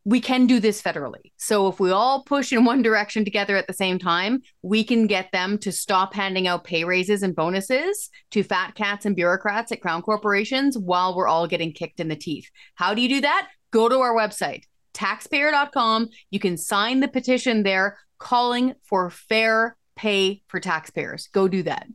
We 0.05 0.21
can 0.21 0.47
do 0.47 0.61
this 0.61 0.81
federally. 0.81 1.31
So 1.37 1.69
if 1.69 1.79
we 1.79 1.91
all 1.91 2.25
push 2.25 2.53
in 2.55 2.65
one 2.65 2.81
direction 2.81 3.23
together 3.25 3.55
at 3.57 3.67
the 3.67 3.75
same 3.75 3.99
time, 3.99 4.41
we 4.63 4.83
can 4.83 5.07
get 5.07 5.31
them 5.31 5.59
to 5.59 5.71
stop 5.71 6.15
handing 6.15 6.47
out 6.49 6.65
pay 6.65 6.85
raises 6.85 7.23
and 7.23 7.37
bonuses 7.37 8.09
to 8.31 8.43
fat 8.43 8.75
cats 8.75 9.05
and 9.05 9.15
bureaucrats 9.15 9.71
at 9.73 9.83
crown 9.83 10.01
corporations 10.01 10.77
while 10.79 11.15
we're 11.15 11.29
all 11.29 11.47
getting 11.47 11.73
kicked 11.73 12.01
in 12.01 12.09
the 12.09 12.17
teeth. 12.17 12.49
How 12.77 12.95
do 12.95 13.03
you 13.03 13.09
do 13.11 13.21
that? 13.21 13.49
Go 13.73 13.89
to 13.91 13.99
our 13.99 14.15
website 14.15 14.63
taxpayer.com. 14.95 16.09
You 16.31 16.41
can 16.41 16.57
sign 16.57 17.01
the 17.01 17.09
petition 17.09 17.63
there 17.63 17.99
calling 18.19 18.75
for 18.85 19.11
fair 19.11 19.77
pay 19.97 20.43
for 20.49 20.61
taxpayers. 20.61 21.29
Go 21.29 21.49
do 21.49 21.63
that. 21.65 21.87